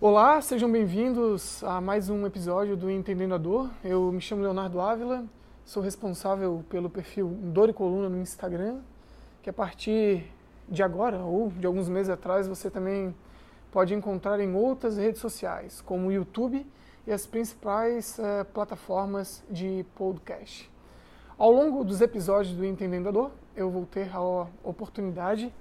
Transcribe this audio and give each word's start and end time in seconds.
Olá, 0.00 0.40
sejam 0.40 0.70
bem-vindos 0.70 1.64
a 1.64 1.80
mais 1.80 2.08
um 2.08 2.24
episódio 2.24 2.76
do 2.76 2.88
Entendendo 2.88 3.34
a 3.34 3.36
Dor. 3.36 3.68
Eu 3.82 4.12
me 4.12 4.20
chamo 4.20 4.42
Leonardo 4.42 4.80
Ávila, 4.80 5.24
sou 5.64 5.82
responsável 5.82 6.64
pelo 6.68 6.88
perfil 6.88 7.26
Dor 7.26 7.68
e 7.68 7.72
Coluna 7.72 8.08
no 8.08 8.16
Instagram, 8.18 8.78
que 9.42 9.50
a 9.50 9.52
partir 9.52 10.30
de 10.68 10.84
agora 10.84 11.18
ou 11.18 11.50
de 11.50 11.66
alguns 11.66 11.88
meses 11.88 12.10
atrás 12.10 12.46
você 12.46 12.70
também 12.70 13.12
pode 13.72 13.92
encontrar 13.92 14.38
em 14.38 14.54
outras 14.54 14.96
redes 14.96 15.20
sociais, 15.20 15.80
como 15.80 16.06
o 16.06 16.12
YouTube 16.12 16.64
e 17.04 17.10
as 17.10 17.26
principais 17.26 18.20
uh, 18.20 18.44
plataformas 18.54 19.42
de 19.50 19.84
podcast. 19.96 20.70
Ao 21.36 21.50
longo 21.50 21.82
dos 21.82 22.00
episódios 22.00 22.54
do 22.54 22.64
Entendendo 22.64 23.08
a 23.08 23.10
Dor, 23.10 23.32
eu 23.56 23.68
vou 23.68 23.84
ter 23.84 24.14
a 24.14 24.46
oportunidade 24.62 25.52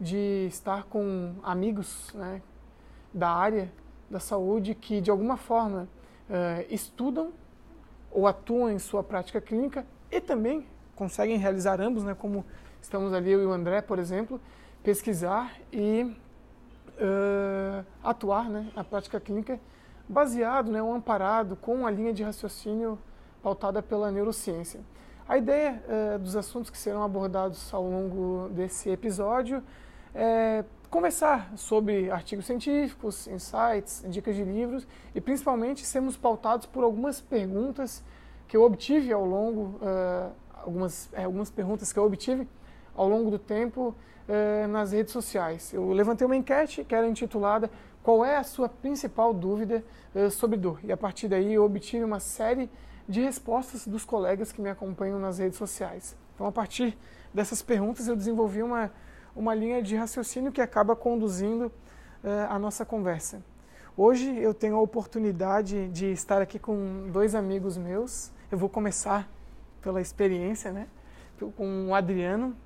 de 0.00 0.48
estar 0.48 0.82
com 0.86 1.36
amigos 1.44 2.12
né, 2.14 2.42
da 3.16 3.30
área 3.30 3.72
da 4.10 4.20
saúde 4.20 4.74
que, 4.74 5.00
de 5.00 5.10
alguma 5.10 5.38
forma, 5.38 5.88
uh, 6.28 6.66
estudam 6.68 7.32
ou 8.10 8.26
atuam 8.26 8.70
em 8.70 8.78
sua 8.78 9.02
prática 9.02 9.40
clínica 9.40 9.86
e 10.10 10.20
também 10.20 10.66
conseguem 10.94 11.38
realizar 11.38 11.80
ambos, 11.80 12.04
né, 12.04 12.14
como 12.14 12.44
estamos 12.80 13.14
ali 13.14 13.32
eu 13.32 13.42
e 13.42 13.46
o 13.46 13.52
André, 13.52 13.80
por 13.80 13.98
exemplo, 13.98 14.38
pesquisar 14.82 15.50
e 15.72 16.14
uh, 16.98 17.84
atuar 18.04 18.50
né, 18.50 18.70
na 18.76 18.84
prática 18.84 19.18
clínica 19.18 19.58
baseado 20.06 20.70
né, 20.70 20.82
ou 20.82 20.92
amparado 20.92 21.56
com 21.56 21.86
a 21.86 21.90
linha 21.90 22.12
de 22.12 22.22
raciocínio 22.22 22.98
pautada 23.42 23.82
pela 23.82 24.10
neurociência. 24.10 24.80
A 25.26 25.38
ideia 25.38 25.82
uh, 25.88 26.18
dos 26.18 26.36
assuntos 26.36 26.70
que 26.70 26.76
serão 26.76 27.02
abordados 27.02 27.72
ao 27.72 27.82
longo 27.82 28.50
desse 28.50 28.90
episódio 28.90 29.62
é 30.14 30.64
conversar 30.90 31.52
sobre 31.56 32.10
artigos 32.10 32.46
científicos, 32.46 33.26
insights, 33.26 34.04
dicas 34.08 34.34
de 34.34 34.44
livros 34.44 34.86
e 35.14 35.20
principalmente 35.20 35.84
sermos 35.84 36.16
pautados 36.16 36.66
por 36.66 36.84
algumas 36.84 37.20
perguntas 37.20 38.02
que 38.48 38.56
eu 38.56 38.62
obtive 38.62 39.12
ao 39.12 39.24
longo, 39.24 39.78
uh, 39.82 40.32
algumas, 40.64 41.08
é, 41.12 41.24
algumas 41.24 41.50
perguntas 41.50 41.92
que 41.92 41.98
eu 41.98 42.04
obtive 42.04 42.48
ao 42.94 43.08
longo 43.08 43.30
do 43.30 43.38
tempo 43.38 43.94
uh, 44.28 44.68
nas 44.68 44.92
redes 44.92 45.12
sociais. 45.12 45.72
Eu 45.72 45.92
levantei 45.92 46.26
uma 46.26 46.36
enquete 46.36 46.84
que 46.84 46.94
era 46.94 47.08
intitulada 47.08 47.70
Qual 48.02 48.24
é 48.24 48.36
a 48.36 48.44
sua 48.44 48.68
principal 48.68 49.34
dúvida 49.34 49.84
uh, 50.14 50.30
sobre 50.30 50.56
dor? 50.56 50.78
E 50.84 50.92
a 50.92 50.96
partir 50.96 51.28
daí 51.28 51.54
eu 51.54 51.64
obtive 51.64 52.04
uma 52.04 52.20
série 52.20 52.70
de 53.08 53.20
respostas 53.20 53.86
dos 53.86 54.04
colegas 54.04 54.52
que 54.52 54.60
me 54.60 54.70
acompanham 54.70 55.18
nas 55.18 55.38
redes 55.38 55.58
sociais. 55.58 56.16
Então, 56.34 56.46
a 56.46 56.52
partir 56.52 56.96
dessas 57.32 57.62
perguntas, 57.62 58.08
eu 58.08 58.16
desenvolvi 58.16 58.62
uma, 58.62 58.90
uma 59.36 59.54
linha 59.54 59.82
de 59.82 59.94
raciocínio 59.94 60.50
que 60.50 60.62
acaba 60.62 60.96
conduzindo 60.96 61.66
uh, 61.66 62.48
a 62.48 62.58
nossa 62.58 62.86
conversa. 62.86 63.42
Hoje 63.94 64.34
eu 64.38 64.54
tenho 64.54 64.76
a 64.76 64.80
oportunidade 64.80 65.88
de 65.88 66.06
estar 66.06 66.40
aqui 66.40 66.58
com 66.58 67.08
dois 67.12 67.34
amigos 67.34 67.76
meus. 67.76 68.32
Eu 68.50 68.56
vou 68.56 68.68
começar 68.68 69.28
pela 69.82 70.00
experiência, 70.00 70.72
né? 70.72 70.86
Com 71.56 71.88
o 71.88 71.94
Adriano. 71.94 72.56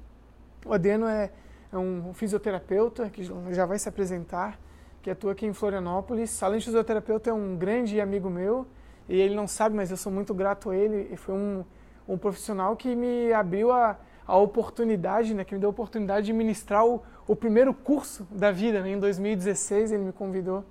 O 0.65 0.73
Adriano 0.73 1.07
é, 1.07 1.31
é 1.73 1.77
um 1.77 2.15
fisioterapeuta 2.15 3.11
que 3.11 3.25
já 3.51 3.67
vai 3.67 3.79
se 3.79 3.89
apresentar, 3.89 4.59
que 5.03 5.11
atua 5.11 5.33
aqui 5.33 5.47
em 5.47 5.53
Florianópolis. 5.53 6.41
Além 6.43 6.61
de 6.61 6.67
fisioterapeuta, 6.67 7.31
é 7.31 7.33
um 7.33 7.57
grande 7.57 8.01
amigo 8.01 8.31
meu 8.31 8.67
e 9.09 9.21
ele 9.21 9.35
não 9.35 9.49
sabe, 9.49 9.75
mas 9.75 9.91
eu 9.91 9.97
sou 9.97 10.13
muito 10.13 10.33
grato 10.33 10.71
a 10.71 10.77
ele. 10.77 11.09
E 11.13 11.17
foi 11.17 11.35
um, 11.35 11.65
um 12.09 12.17
profissional 12.17 12.77
que 12.77 12.95
me 12.95 13.33
abriu 13.33 13.73
a, 13.73 13.99
a 14.31 14.37
oportunidade, 14.37 15.35
né, 15.35 15.45
que 15.45 15.55
me 15.55 15.61
deu 15.61 15.69
a 15.69 15.71
oportunidade 15.71 16.27
de 16.27 16.33
ministrar 16.33 16.87
o, 16.87 17.03
o 17.27 17.35
primeiro 17.35 17.75
curso 17.75 18.27
da 18.31 18.53
vida. 18.53 18.81
Né? 18.81 18.91
Em 18.93 18.99
2016 18.99 19.93
ele 19.93 20.05
me 20.05 20.13
convidou 20.13 20.65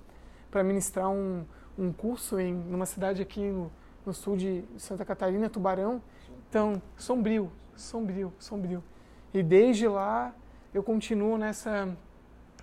para 0.50 0.64
ministrar 0.64 1.10
um, 1.10 1.44
um 1.78 1.92
curso 1.92 2.40
em 2.40 2.54
numa 2.54 2.86
cidade 2.86 3.20
aqui 3.20 3.40
no, 3.40 3.70
no 4.04 4.14
sul 4.14 4.36
de 4.36 4.64
Santa 4.78 5.04
Catarina, 5.04 5.50
Tubarão. 5.50 6.00
Então, 6.48 6.80
sombrio, 6.96 7.52
sombrio, 7.76 8.32
sombrio. 8.38 8.82
E 9.32 9.42
desde 9.42 9.86
lá 9.86 10.34
eu 10.72 10.82
continuo 10.82 11.36
nessa 11.36 11.88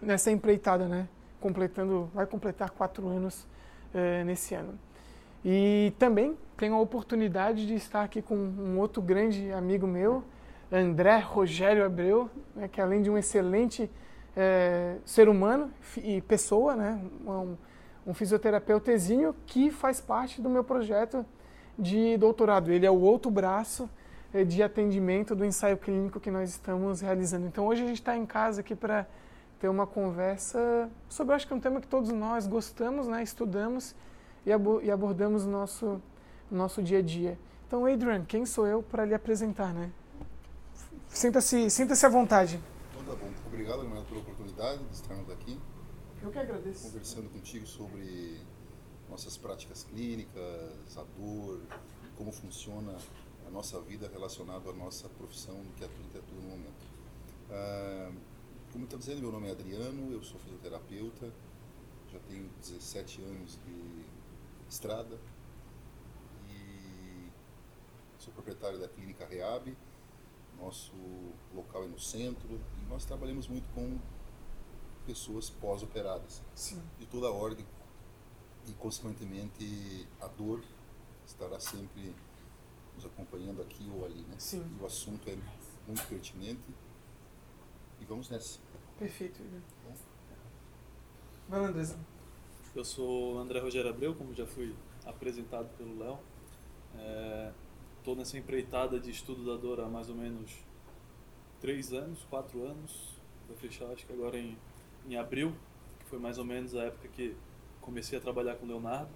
nessa 0.02 0.32
empreitada, 0.32 0.88
né? 0.88 1.08
Completando, 1.40 2.10
vai 2.14 2.26
completar 2.26 2.70
quatro 2.72 3.08
anos 3.08 3.48
eh, 3.94 4.24
nesse 4.24 4.56
ano. 4.56 4.78
E 5.46 5.94
também 5.98 6.38
tenho 6.58 6.74
a 6.74 6.80
oportunidade 6.80 7.68
de 7.68 7.76
estar 7.76 8.04
aqui 8.04 8.22
com 8.22 8.36
um 8.36 8.80
outro 8.80 9.02
grande 9.02 9.52
amigo 9.52 9.86
meu, 9.86 10.24
André 10.72 11.20
Rogério 11.20 11.86
Abreu, 11.86 12.30
né, 12.56 12.68
que 12.68 12.82
além 12.82 13.02
de 13.02 13.10
um 13.10 13.18
excelente 13.18 13.90
é, 14.36 14.98
ser 15.06 15.30
humano 15.30 15.72
e 15.98 16.22
pessoa, 16.22 16.76
né, 16.76 17.02
um, 17.26 17.56
um 18.06 18.14
que 19.46 19.72
faz 19.72 20.00
parte 20.02 20.42
do 20.42 20.50
meu 20.50 20.64
projeto 20.64 21.26
de 21.78 22.18
doutorado. 22.18 22.72
Ele 22.72 22.86
é 22.86 22.92
o 22.92 23.00
outro 23.00 23.32
braço 23.32 23.90
é, 24.34 24.44
de 24.44 24.62
atendimento 24.62 25.36
do 25.36 25.46
ensaio 25.46 25.78
clínico 25.78 26.20
que 26.20 26.32
nós 26.32 26.50
estamos 26.50 27.02
realizando. 27.02 27.48
Então 27.48 27.66
hoje 27.68 27.84
a 27.84 27.88
gente 27.88 28.00
está 28.00 28.18
em 28.18 28.26
casa 28.26 28.62
aqui 28.62 28.76
para 28.76 29.08
ter 29.60 29.70
uma 29.70 29.88
conversa 29.88 30.90
sobre, 31.10 31.34
acho 31.34 31.48
que 31.48 31.54
é 31.54 31.56
um 31.56 31.60
tema 31.60 31.82
que 31.82 31.88
todos 31.88 32.12
nós 32.12 32.46
gostamos, 32.46 33.08
né, 33.08 33.24
estudamos 33.24 33.96
e, 34.46 34.52
abordamos 34.92 35.46
no 35.46 35.52
nosso, 35.52 36.02
no 36.50 36.58
nosso 36.58 36.82
dia 36.82 37.00
a 37.00 37.02
dia. 37.02 37.38
Então, 37.68 37.86
Adrian, 37.86 38.24
quem 38.24 38.46
sou 38.46 38.66
eu 38.66 38.82
para 38.82 39.04
lhe 39.04 39.14
apresentar, 39.14 39.74
né? 39.74 39.92
Sinta-se 41.18 41.68
sinta 41.72 41.96
-se 41.96 42.06
à 42.06 42.10
vontade. 42.10 42.62
Então 42.92 43.04
tá 43.04 43.16
bom. 43.20 43.32
Obrigado, 43.48 43.82
Leonardo, 43.82 44.06
pela 44.06 44.20
oportunidade 44.20 44.84
de 44.84 44.94
estarmos 44.94 45.28
aqui. 45.32 45.60
Eu 46.22 46.30
que 46.30 46.38
agradeço. 46.38 46.84
Conversando 46.84 47.28
contigo 47.32 47.66
sobre 47.66 48.40
nossas 49.10 49.36
práticas 49.36 49.84
clínicas, 49.84 50.96
a 50.96 51.04
dor, 51.18 51.60
como 52.16 52.32
funciona 52.32 52.96
a 53.48 53.50
nossa 53.50 53.82
vida 53.82 54.08
relacionada 54.08 54.70
à 54.70 54.74
nossa 54.74 55.10
profissão 55.10 55.60
que 55.76 55.84
a 55.84 55.88
gente 55.88 56.16
atua 56.20 56.40
no 56.40 56.50
momento. 56.50 56.86
Ah, 57.50 58.12
como 58.72 58.84
está 58.84 58.98
dizendo, 58.98 59.20
meu 59.20 59.32
nome 59.32 59.48
é 59.48 59.52
Adriano, 59.54 60.12
eu 60.12 60.22
sou 60.22 60.40
fisioterapeuta, 60.42 61.34
já 62.14 62.20
tenho 62.30 62.48
17 62.62 63.24
anos 63.24 63.58
de 63.66 64.06
estrada 64.70 65.20
e 66.48 67.32
sou 68.20 68.32
proprietário 68.34 68.78
da 68.78 68.88
clínica 68.88 69.26
Reab 69.26 69.76
nosso 70.60 70.94
local 71.54 71.84
é 71.84 71.88
no 71.88 72.00
centro 72.00 72.60
e 72.82 72.90
nós 72.90 73.06
trabalhamos 73.06 73.48
muito 73.48 73.68
com 73.74 73.98
pessoas 75.06 75.50
pós-operadas 75.50 76.42
de 77.00 77.06
toda 77.06 77.28
a 77.28 77.32
ordem 77.32 77.66
e 78.68 78.74
consequentemente 78.74 80.08
a 80.20 80.28
dor 80.28 80.62
estará 81.26 81.60
sempre 81.60 82.14
nos 82.96 83.06
acompanhando 83.06 83.62
aqui 83.62 83.90
ou 83.94 84.06
ali, 84.06 84.22
né? 84.24 84.36
Sim. 84.38 84.66
E 84.78 84.84
o 84.84 84.86
assunto 84.86 85.30
é 85.30 85.38
muito 85.88 86.06
pertinente 86.08 86.62
e 88.00 88.06
vamos 88.06 88.30
nessa. 88.30 88.60
Perfeito. 88.98 89.42
Vai 91.48 91.62
lá, 91.62 91.68
Andresa. 91.68 91.98
Eu 92.76 92.84
sou 92.84 93.40
André 93.40 93.60
Rogério 93.60 93.90
Abreu, 93.90 94.14
como 94.14 94.34
já 94.34 94.46
fui 94.46 94.76
apresentado 95.06 95.70
pelo 95.78 95.98
Léo. 95.98 96.20
É, 96.96 97.54
estou 98.08 98.16
nessa 98.16 98.38
empreitada 98.38 98.98
de 99.02 99.12
estudo 99.12 99.44
da 99.44 99.62
dor 99.62 99.82
há 99.82 99.90
mais 99.90 100.08
ou 100.08 100.16
menos 100.16 100.50
três 101.60 101.92
anos, 101.92 102.24
quatro 102.30 102.64
anos. 102.64 103.20
Vai 103.50 103.58
fechar, 103.58 103.88
acho 103.88 104.06
que 104.06 104.14
agora 104.14 104.40
em, 104.40 104.58
em 105.10 105.18
abril, 105.18 105.54
que 106.00 106.06
foi 106.06 106.18
mais 106.18 106.38
ou 106.38 106.46
menos 106.46 106.74
a 106.74 106.84
época 106.84 107.10
que 107.10 107.36
comecei 107.82 108.18
a 108.18 108.22
trabalhar 108.22 108.56
com 108.56 108.66
o 108.66 108.70
Leonardo. 108.70 109.10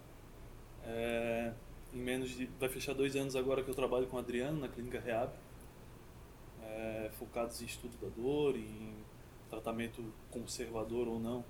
É, 0.84 1.54
em 1.94 2.00
menos 2.00 2.32
de. 2.32 2.48
Vai 2.60 2.68
fechar 2.68 2.94
dois 2.94 3.16
anos 3.16 3.34
agora 3.34 3.64
que 3.64 3.70
eu 3.70 3.74
trabalho 3.74 4.08
com 4.08 4.18
o 4.18 4.20
Adriano 4.20 4.60
na 4.60 4.68
Clínica 4.68 5.00
Reab, 5.00 5.32
é, 6.62 7.12
focados 7.14 7.62
em 7.62 7.66
estudo 7.66 7.96
da 7.96 8.10
dor, 8.10 8.58
em 8.58 8.94
tratamento 9.50 10.04
conservador 10.30 11.08
ou 11.08 11.18
não 11.18 11.46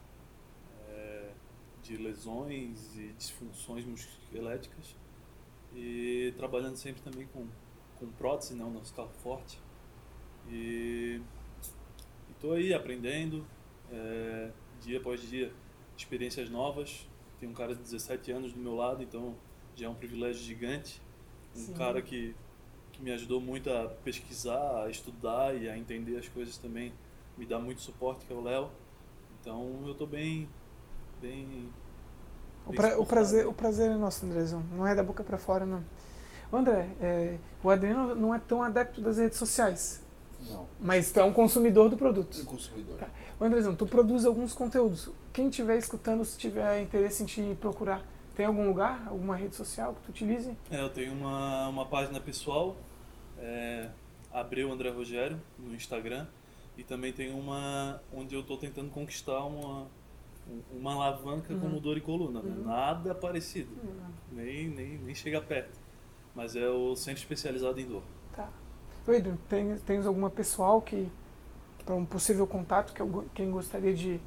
é, 0.90 1.31
de 1.81 1.97
lesões 1.97 2.95
e 2.95 3.07
disfunções 3.13 3.83
musculoesqueléticas 3.83 5.01
e 5.75 6.33
trabalhando 6.38 6.75
sempre 6.75 7.01
também 7.01 7.27
com, 7.27 7.47
com 7.97 8.07
prótese, 8.12 8.53
não, 8.53 8.71
nosso 8.71 8.94
carro 8.94 9.12
forte. 9.23 9.59
E 10.50 11.21
estou 12.31 12.53
aí 12.53 12.73
aprendendo, 12.73 13.45
é, 13.91 14.51
dia 14.81 15.00
após 15.00 15.21
dia, 15.21 15.53
experiências 15.97 16.50
novas. 16.50 17.07
Tem 17.39 17.47
um 17.47 17.53
cara 17.53 17.73
de 17.73 17.81
17 17.81 18.31
anos 18.31 18.53
do 18.53 18.59
meu 18.59 18.75
lado, 18.75 19.01
então 19.01 19.35
já 19.75 19.88
é 19.88 19.89
um 19.89 19.95
privilégio 19.95 20.41
gigante. 20.44 21.01
Um 21.56 21.59
Sim. 21.59 21.74
cara 21.74 22.01
que, 22.01 22.35
que 22.91 23.01
me 23.01 23.12
ajudou 23.12 23.41
muito 23.41 23.69
a 23.69 23.89
pesquisar, 24.03 24.85
a 24.85 24.89
estudar 24.89 25.56
e 25.56 25.69
a 25.69 25.77
entender 25.77 26.17
as 26.17 26.27
coisas 26.27 26.57
também. 26.57 26.94
Me 27.38 27.45
dá 27.45 27.57
muito 27.57 27.81
suporte, 27.81 28.25
que 28.25 28.33
é 28.33 28.35
o 28.35 28.41
Léo. 28.41 28.69
Então 29.39 29.81
eu 29.85 29.94
estou 29.94 30.06
bem, 30.06 30.47
bem 31.19 31.71
o, 32.66 32.74
pra, 32.74 33.00
o, 33.00 33.06
prazer, 33.06 33.48
o 33.48 33.54
prazer 33.54 33.92
é 33.92 33.96
nosso, 33.96 34.25
Andrezão. 34.25 34.63
Não 34.75 34.86
é 34.88 34.94
da 34.96 35.04
boca 35.04 35.24
para 35.24 35.38
fora, 35.38 35.66
não. 35.66 35.84
André, 36.54 36.90
é, 37.02 37.38
o 37.63 37.69
Adriano 37.69 38.13
não 38.16 38.36
é 38.36 38.40
tão 38.40 38.62
adepto 38.62 39.00
das 39.02 39.18
redes 39.18 39.38
sociais. 39.38 40.02
Não. 40.50 40.68
Mas 40.80 41.12
tu 41.12 41.19
é 41.19 41.24
um 41.24 41.31
consumidor 41.31 41.88
do 41.90 41.96
Um 41.96 42.00
produto. 42.00 42.46
consumidor. 42.46 42.98
Tá. 42.98 43.08
Ô, 43.40 43.46
Andrezão, 43.46 43.75
tu 43.75 43.86
produz 43.86 44.25
alguns 44.25 44.54
conteúdos. 44.54 45.10
Quem 45.31 45.48
estiver 45.48 45.78
escutando, 45.78 46.25
se 46.25 46.38
tiver 46.38 46.81
interesse 46.81 47.24
em 47.24 47.25
te 47.25 47.58
procurar, 47.60 48.04
tem 48.36 48.46
algum 48.46 48.68
lugar, 48.68 49.06
alguma 49.08 49.36
rede 49.36 49.56
social 49.56 49.94
que 49.94 50.02
tu 50.02 50.10
utilize? 50.10 50.56
É, 50.69 50.81
eu 50.81 50.90
tenho 50.90 51.13
uma, 51.13 51.68
uma 51.69 51.86
página 51.86 52.19
pessoal, 52.19 52.75
é, 53.40 53.90
Abreu 54.34 54.72
André 54.72 54.90
Rogério, 54.90 55.40
no 55.60 55.74
Instagram, 55.75 56.25
e 56.78 56.84
também 56.84 57.13
tem 57.13 57.31
uma 57.34 58.02
onde 58.13 58.34
eu 58.36 58.42
estou 58.42 58.58
tentando 58.58 58.90
conquistar 58.90 59.40
uma, 59.46 59.84
um- 59.84 59.88
uma 60.71 60.94
alavanca 60.94 61.53
Uhum. 61.53 61.59
como 61.59 61.80
dor 61.80 61.98
e 61.98 62.01
coluna. 62.01 62.42
né? 62.42 62.50
Uhum. 62.56 62.63
Nada 62.65 63.13
parecido, 63.15 63.69
nem, 64.31 64.68
nem, 64.69 64.98
nem 64.98 65.15
chega 65.15 65.42
perto. 65.42 65.80
Mas 66.36 66.56
é 66.56 66.69
o 66.69 66.95
centro 66.95 67.21
especializado 67.21 67.80
em 67.80 67.86
dor. 67.86 68.03
Tá. 68.36 68.50
Pedro, 69.06 69.38
tem, 69.50 69.77
tens 69.80 70.06
alguma 70.06 70.30
pessoal 70.30 70.81
que 70.81 71.12
para 71.86 71.95
um 71.95 72.06
possível 72.06 72.45
contato 72.48 72.94
que 72.94 73.01
quem 73.33 73.50
gostaria 73.51 73.94
de, 73.94 74.19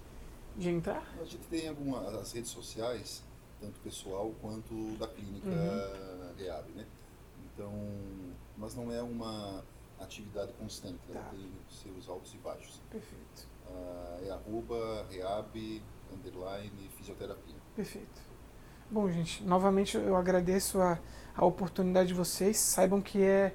de 0.57 0.69
entrar? 0.71 1.03
A 1.21 1.25
gente 1.25 1.47
tem 1.49 1.69
algumas 1.69 2.13
as 2.15 2.33
redes 2.33 2.51
sociais, 2.51 3.23
tanto 3.61 3.79
pessoal 3.81 4.33
quanto 4.43 4.75
da 4.99 5.07
clínica 5.07 5.49
Uhum. 5.49 6.35
Reab, 6.37 6.69
né? 6.73 6.85
Então, 7.55 7.73
mas 8.59 8.75
não 8.75 8.93
é 8.93 9.01
uma 9.01 9.63
atividade 10.01 10.53
constante, 10.55 10.99
ela 11.09 11.21
Tá. 11.23 11.31
tem 11.31 11.49
seus 11.71 12.09
altos 12.09 12.35
e 12.35 12.39
baixos. 12.39 12.81
Perfeito. 12.91 13.47
Ah, 13.69 14.19
é 14.27 14.31
arroba 14.31 15.07
Reab, 15.11 15.81
underline, 16.13 16.91
fisioterapia. 16.97 17.55
Perfeito. 17.77 18.21
Bom, 18.91 19.11
gente, 19.11 19.43
novamente 19.45 19.97
eu 19.97 20.17
agradeço 20.17 20.81
a, 20.81 20.99
a 21.35 21.45
oportunidade 21.45 22.09
de 22.09 22.15
vocês. 22.15 22.57
Saibam 22.59 23.01
que 23.01 23.23
é, 23.23 23.55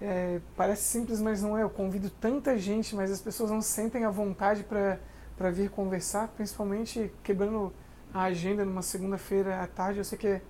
é, 0.00 0.40
parece 0.56 0.84
simples, 0.84 1.20
mas 1.20 1.42
não 1.42 1.56
é. 1.56 1.62
Eu 1.62 1.70
convido 1.70 2.08
tanta 2.08 2.56
gente, 2.58 2.94
mas 2.94 3.10
as 3.10 3.20
pessoas 3.20 3.50
não 3.50 3.60
sentem 3.60 4.04
a 4.04 4.10
vontade 4.10 4.64
para 4.64 5.50
vir 5.50 5.70
conversar, 5.70 6.28
principalmente 6.28 7.12
quebrando 7.22 7.72
a 8.12 8.22
agenda 8.22 8.64
numa 8.64 8.82
segunda-feira 8.82 9.62
à 9.62 9.66
tarde. 9.66 9.98
Eu 9.98 10.04
sei 10.04 10.18
que 10.18 10.26
é, 10.26 10.42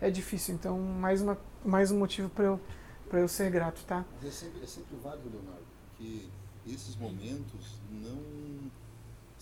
é 0.00 0.10
difícil, 0.10 0.54
então 0.54 0.78
mais, 0.78 1.20
uma, 1.20 1.36
mais 1.64 1.90
um 1.90 1.98
motivo 1.98 2.28
para 2.28 2.44
eu, 2.44 2.60
pra 3.08 3.20
eu 3.20 3.28
ser 3.28 3.50
grato, 3.50 3.84
tá? 3.84 4.04
Mas 4.16 4.28
é 4.28 4.30
sempre, 4.30 4.62
é 4.62 4.66
sempre 4.66 4.96
válido, 5.02 5.28
Leonardo, 5.28 5.64
porque 5.90 6.28
esses 6.66 6.96
momentos 6.96 7.78
não 7.90 8.70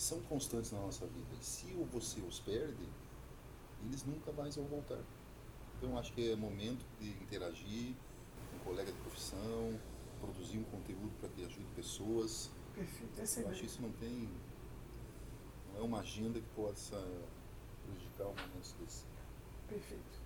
são 0.03 0.21
constantes 0.23 0.73
na 0.73 0.81
nossa 0.81 1.07
vida. 1.07 1.29
E 1.41 1.45
se 1.45 1.67
você 1.93 2.21
os 2.21 2.41
perde, 2.41 2.89
eles 3.85 4.05
nunca 4.05 4.33
mais 4.33 4.57
vão 4.57 4.65
voltar. 4.67 4.99
Então 5.77 5.97
acho 5.97 6.13
que 6.13 6.33
é 6.33 6.37
momento 6.37 6.85
de 7.01 7.11
interagir 7.11 7.95
com 8.51 8.57
um 8.57 8.61
colega 8.61 8.91
de 8.91 8.99
profissão, 8.99 9.79
produzir 10.21 10.59
um 10.59 10.65
conteúdo 10.65 11.13
para 11.21 11.29
que 11.29 11.45
ajude 11.45 11.67
pessoas. 11.77 12.51
Perfeito. 12.75 13.21
É 13.21 13.43
Eu 13.43 13.49
acho 13.51 13.61
que 13.61 13.67
isso 13.67 13.83
não 13.83 13.93
tem. 13.93 14.29
não 15.73 15.81
é 15.81 15.83
uma 15.83 16.01
agenda 16.01 16.41
que 16.41 16.49
possa 16.49 16.97
prejudicar 17.85 18.25
um 18.25 18.35
momento 18.35 18.77
desse. 18.81 19.05
Perfeito. 19.69 20.22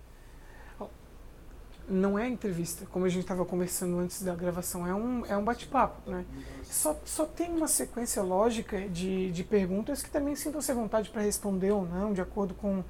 Não 1.89 2.19
é 2.19 2.27
entrevista, 2.27 2.85
como 2.91 3.05
a 3.05 3.09
gente 3.09 3.21
estava 3.21 3.45
conversando 3.45 3.97
antes 3.99 4.21
da 4.21 4.35
gravação, 4.35 4.85
é 4.85 4.93
um, 4.93 5.25
é 5.25 5.37
um 5.37 5.43
bate-papo, 5.43 6.09
né? 6.11 6.25
Só, 6.63 6.99
só 7.05 7.25
tem 7.25 7.49
uma 7.49 7.67
sequência 7.67 8.21
lógica 8.21 8.89
de, 8.89 9.31
de 9.31 9.43
perguntas 9.43 10.03
que 10.03 10.09
também 10.09 10.35
sintam-se 10.35 10.69
à 10.69 10.75
vontade 10.75 11.09
para 11.09 11.21
responder 11.21 11.71
ou 11.71 11.85
não, 11.85 12.11
de 12.11 12.19
acordo 12.19 12.53
com 12.53 12.83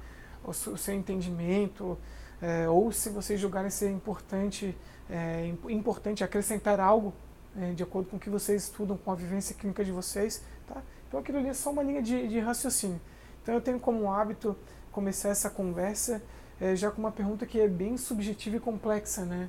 o, 0.44 0.52
seu- 0.52 0.72
o 0.72 0.76
seu 0.76 0.94
entendimento, 0.94 1.96
é, 2.42 2.68
ou 2.68 2.90
se 2.90 3.08
vocês 3.08 3.38
julgarem 3.38 3.70
ser 3.70 3.88
importante, 3.90 4.76
é, 5.08 5.46
im- 5.46 5.72
importante 5.76 6.24
acrescentar 6.24 6.80
algo 6.80 7.14
é, 7.56 7.72
de 7.72 7.82
acordo 7.84 8.08
com 8.10 8.16
o 8.16 8.20
que 8.20 8.28
vocês 8.30 8.64
estudam, 8.64 8.96
com 8.96 9.12
a 9.12 9.14
vivência 9.14 9.54
clínica 9.54 9.84
de 9.84 9.92
vocês. 9.92 10.42
Tá? 10.66 10.82
Então 11.06 11.20
aquilo 11.20 11.38
ali 11.38 11.48
é 11.48 11.54
só 11.54 11.70
uma 11.70 11.84
linha 11.84 12.02
de, 12.02 12.26
de 12.26 12.40
raciocínio. 12.40 13.00
Então 13.42 13.54
eu 13.54 13.60
tenho 13.60 13.78
como 13.78 14.10
hábito 14.12 14.56
começar 14.90 15.28
essa 15.28 15.48
conversa 15.48 16.20
é, 16.60 16.74
já 16.74 16.90
com 16.90 17.00
uma 17.00 17.12
pergunta 17.12 17.46
que 17.46 17.60
é 17.60 17.68
bem 17.68 17.96
subjetiva 17.96 18.56
e 18.56 18.60
complexa, 18.60 19.24
né? 19.24 19.48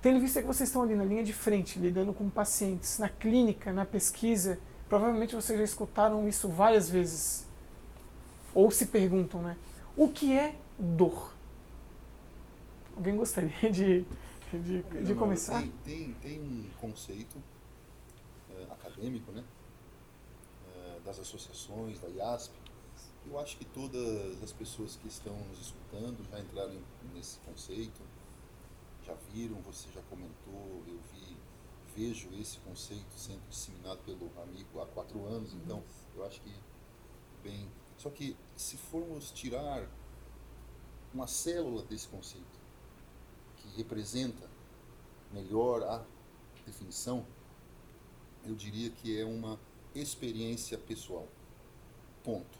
Tendo 0.00 0.18
em 0.18 0.20
vista 0.20 0.40
que 0.40 0.46
vocês 0.46 0.68
estão 0.68 0.82
ali 0.82 0.94
na 0.94 1.04
linha 1.04 1.24
de 1.24 1.32
frente, 1.32 1.78
lidando 1.78 2.12
com 2.12 2.30
pacientes, 2.30 2.98
na 2.98 3.08
clínica, 3.08 3.72
na 3.72 3.84
pesquisa, 3.84 4.58
provavelmente 4.88 5.34
vocês 5.34 5.58
já 5.58 5.64
escutaram 5.64 6.28
isso 6.28 6.48
várias 6.48 6.88
vezes. 6.88 7.46
Ou 8.54 8.70
se 8.70 8.86
perguntam, 8.86 9.42
né? 9.42 9.56
O 9.96 10.08
que 10.08 10.32
é 10.32 10.54
dor? 10.78 11.34
Alguém 12.96 13.16
gostaria 13.16 13.50
de, 13.70 14.04
de, 14.52 14.58
de 14.62 14.72
Leonardo, 14.92 15.16
começar? 15.16 15.60
Tem, 15.60 15.72
tem, 15.84 16.12
tem 16.22 16.40
um 16.40 16.64
conceito 16.80 17.36
eh, 18.50 18.66
acadêmico, 18.70 19.32
né? 19.32 19.44
eh, 20.74 21.00
das 21.04 21.18
associações, 21.18 21.98
da 22.00 22.08
IASP. 22.08 22.54
Eu 23.30 23.38
acho 23.38 23.58
que 23.58 23.64
todas 23.66 24.42
as 24.42 24.52
pessoas 24.52 24.96
que 24.96 25.06
estão 25.06 25.36
nos 25.50 25.60
escutando 25.60 26.26
já 26.30 26.40
entraram 26.40 26.80
nesse 27.14 27.38
conceito, 27.40 28.00
já 29.04 29.12
viram, 29.30 29.56
você 29.60 29.86
já 29.92 30.00
comentou, 30.08 30.82
eu 30.86 30.98
vi, 31.12 31.36
vejo 31.94 32.30
esse 32.40 32.58
conceito 32.60 33.12
sendo 33.16 33.46
disseminado 33.50 33.98
pelo 33.98 34.30
amigo 34.42 34.80
há 34.80 34.86
quatro 34.86 35.26
anos, 35.26 35.52
então 35.52 35.84
eu 36.16 36.24
acho 36.24 36.40
que 36.40 36.54
bem. 37.42 37.68
Só 37.98 38.08
que 38.08 38.34
se 38.56 38.78
formos 38.78 39.30
tirar 39.30 39.86
uma 41.12 41.26
célula 41.26 41.82
desse 41.82 42.08
conceito 42.08 42.58
que 43.58 43.76
representa 43.76 44.48
melhor 45.32 45.82
a 45.82 46.02
definição, 46.64 47.26
eu 48.46 48.54
diria 48.54 48.88
que 48.88 49.20
é 49.20 49.24
uma 49.24 49.60
experiência 49.94 50.78
pessoal. 50.78 51.28
Ponto. 52.24 52.57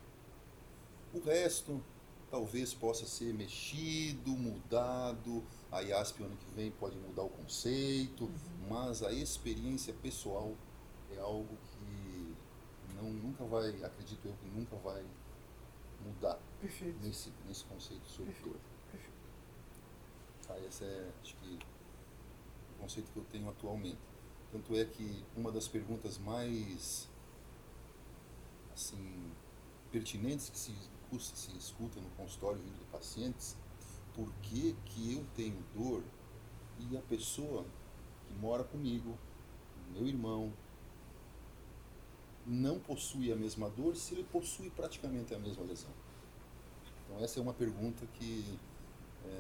O 1.15 1.21
resto 1.21 1.83
talvez 2.31 2.75
possa 2.75 3.07
ser 3.07 3.33
mexido, 3.33 4.31
mudado. 4.31 5.43
A 5.71 5.81
IASP 5.81 6.23
ano 6.23 6.37
que 6.37 6.55
vem 6.55 6.71
pode 6.71 6.97
mudar 6.97 7.23
o 7.23 7.29
conceito, 7.29 8.31
mas 8.69 9.03
a 9.03 9.13
experiência 9.13 9.93
pessoal 9.95 10.55
é 11.15 11.19
algo 11.19 11.57
que 11.73 12.37
não, 12.95 13.11
nunca 13.11 13.45
vai, 13.45 13.69
acredito 13.83 14.27
eu, 14.27 14.35
que 14.35 14.49
nunca 14.49 14.77
vai 14.77 15.05
mudar 16.05 16.39
Perfeito. 16.61 16.99
nesse, 17.01 17.33
nesse 17.47 17.65
conceito 17.65 18.07
sobre 18.09 18.33
Perfeito, 18.33 18.61
perfeito. 18.91 19.19
Tá, 20.47 20.59
esse 20.61 20.85
é, 20.85 21.11
acho 21.23 21.37
que, 21.37 21.59
o 22.75 22.81
conceito 22.81 23.11
que 23.13 23.19
eu 23.19 23.25
tenho 23.31 23.49
atualmente. 23.49 23.99
Tanto 24.51 24.75
é 24.75 24.85
que 24.85 25.25
uma 25.37 25.53
das 25.53 25.69
perguntas 25.69 26.17
mais, 26.17 27.07
assim, 28.73 29.31
pertinentes 29.93 30.49
que 30.49 30.59
se, 30.59 30.73
se 31.17 31.57
escuta 31.57 32.01
no 32.01 32.11
consultório 32.11 32.61
vindo 32.61 32.79
de 32.79 32.85
pacientes, 32.87 33.57
por 34.15 34.33
que 34.43 34.75
que 34.85 35.15
eu 35.15 35.25
tenho 35.37 35.63
dor 35.75 36.03
e 36.79 36.97
a 36.97 37.03
pessoa 37.03 37.65
que 38.27 38.35
mora 38.35 38.65
comigo, 38.65 39.17
meu 39.93 40.07
irmão, 40.07 40.53
não 42.45 42.79
possui 42.81 43.31
a 43.33 43.37
mesma 43.37 43.71
dor 43.71 43.95
se 43.95 44.15
ele 44.15 44.25
possui 44.25 44.71
praticamente 44.71 45.35
a 45.35 45.39
mesma 45.39 45.63
lesão? 45.65 45.91
Então 47.05 47.23
essa 47.23 47.39
é 47.39 47.43
uma 47.43 47.55
pergunta 47.55 48.05
que 48.15 48.59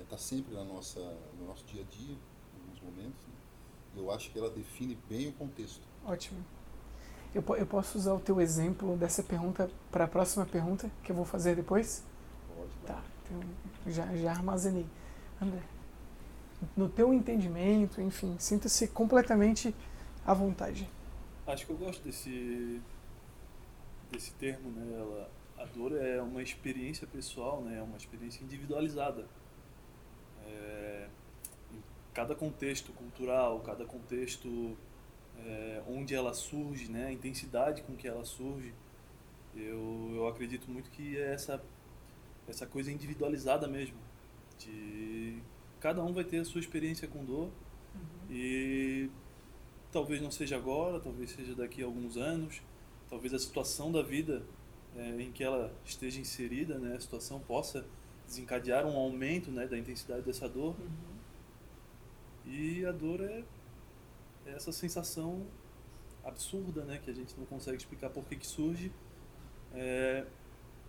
está 0.02 0.16
sempre 0.16 0.54
na 0.54 0.64
nossa, 0.64 1.00
no 1.38 1.47
nosso 1.47 1.64
dia 1.66 1.83
a 1.83 1.85
dia, 1.85 2.14
em 2.14 2.61
alguns 2.61 2.81
momentos. 2.81 3.26
Né? 3.26 3.35
Eu 3.97 4.11
acho 4.11 4.31
que 4.31 4.38
ela 4.38 4.50
define 4.50 4.97
bem 5.09 5.28
o 5.28 5.33
contexto. 5.33 5.83
Ótimo. 6.04 6.45
Eu, 7.35 7.44
eu 7.56 7.66
posso 7.66 7.99
usar 7.99 8.14
o 8.14 8.20
teu 8.20 8.40
exemplo 8.40 8.97
dessa 8.97 9.23
pergunta 9.23 9.70
para 9.90 10.04
a 10.04 10.08
próxima 10.08 10.47
pergunta 10.47 10.90
que 11.02 11.12
eu 11.12 11.16
vou 11.16 11.25
fazer 11.25 11.54
depois? 11.54 12.02
Pode, 12.56 12.70
Tá, 12.87 13.02
então 13.25 13.40
já, 13.87 14.06
já 14.16 14.30
armazenei. 14.30 14.87
André, 15.40 15.61
no 16.76 16.88
teu 16.88 17.12
entendimento, 17.12 18.00
enfim, 18.00 18.37
sinta-se 18.38 18.88
completamente 18.88 19.75
à 20.26 20.35
vontade. 20.35 20.88
Acho 21.47 21.66
que 21.66 21.73
eu 21.73 21.76
gosto 21.76 22.02
desse 22.02 22.80
desse 24.11 24.32
termo, 24.32 24.70
né? 24.70 24.99
Ela, 24.99 25.30
a 25.58 25.64
dor 25.66 25.92
é 25.92 26.20
uma 26.20 26.42
experiência 26.42 27.06
pessoal, 27.06 27.61
né? 27.62 27.78
É 27.78 27.82
uma 27.82 27.97
experiência 27.97 28.42
individualizada. 28.42 29.26
É, 30.47 31.08
em 31.73 31.82
cada 32.14 32.35
contexto 32.35 32.92
cultural, 32.92 33.61
cada 33.61 33.85
contexto 33.85 34.76
é, 35.47 35.83
onde 35.88 36.14
ela 36.14 36.35
surge, 36.35 36.90
né? 36.90 37.07
A 37.07 37.12
intensidade 37.12 37.83
com 37.83 37.95
que 37.97 38.07
ela 38.09 38.25
surge, 38.25 38.73
eu, 39.54 40.12
eu 40.14 40.28
acredito 40.28 40.71
muito 40.71 40.90
que 40.90 41.16
é 41.18 41.35
essa 41.35 41.62
essa 42.49 42.66
coisa 42.66 42.90
individualizada 42.90 43.68
mesmo, 43.68 43.99
de 44.59 45.38
cada 45.80 46.02
um 46.02 46.12
vai 46.12 46.25
ter 46.25 46.38
a 46.38 46.45
sua 46.45 46.61
experiência 46.61 47.07
com 47.07 47.23
dor 47.25 47.50
e 48.30 49.11
talvez 49.92 50.21
não 50.21 50.30
seja 50.30 50.57
agora, 50.57 50.99
talvez 50.99 51.30
seja 51.30 51.54
daqui 51.54 51.83
a 51.83 51.87
alguns 51.87 52.16
anos, 52.16 52.62
talvez 53.09 53.33
a 53.35 53.38
situação 53.38 53.92
da 53.92 54.02
vida 54.02 54.42
eh, 54.97 55.21
em 55.21 55.30
que 55.30 55.45
ela 55.45 55.73
esteja 55.85 56.21
inserida, 56.21 56.78
né, 56.78 56.97
a 56.97 57.00
situação 57.00 57.38
possa 57.40 57.85
desencadear 58.26 58.87
um 58.87 58.97
aumento 58.97 59.50
né, 59.50 59.66
da 59.66 59.78
intensidade 59.78 60.23
dessa 60.23 60.49
dor. 60.49 60.75
E 62.47 62.85
a 62.85 62.92
dor 62.92 63.21
é, 63.21 63.38
é 63.40 63.45
essa 64.55 64.73
sensação 64.73 65.47
absurda, 66.25 66.85
né? 66.85 67.00
Que 67.02 67.11
a 67.11 67.14
gente 67.14 67.35
não 67.38 67.47
consegue 67.47 67.76
explicar 67.76 68.11
por 68.11 68.25
que, 68.25 68.37
que 68.37 68.47
surge. 68.47 68.93
É, 69.75 70.25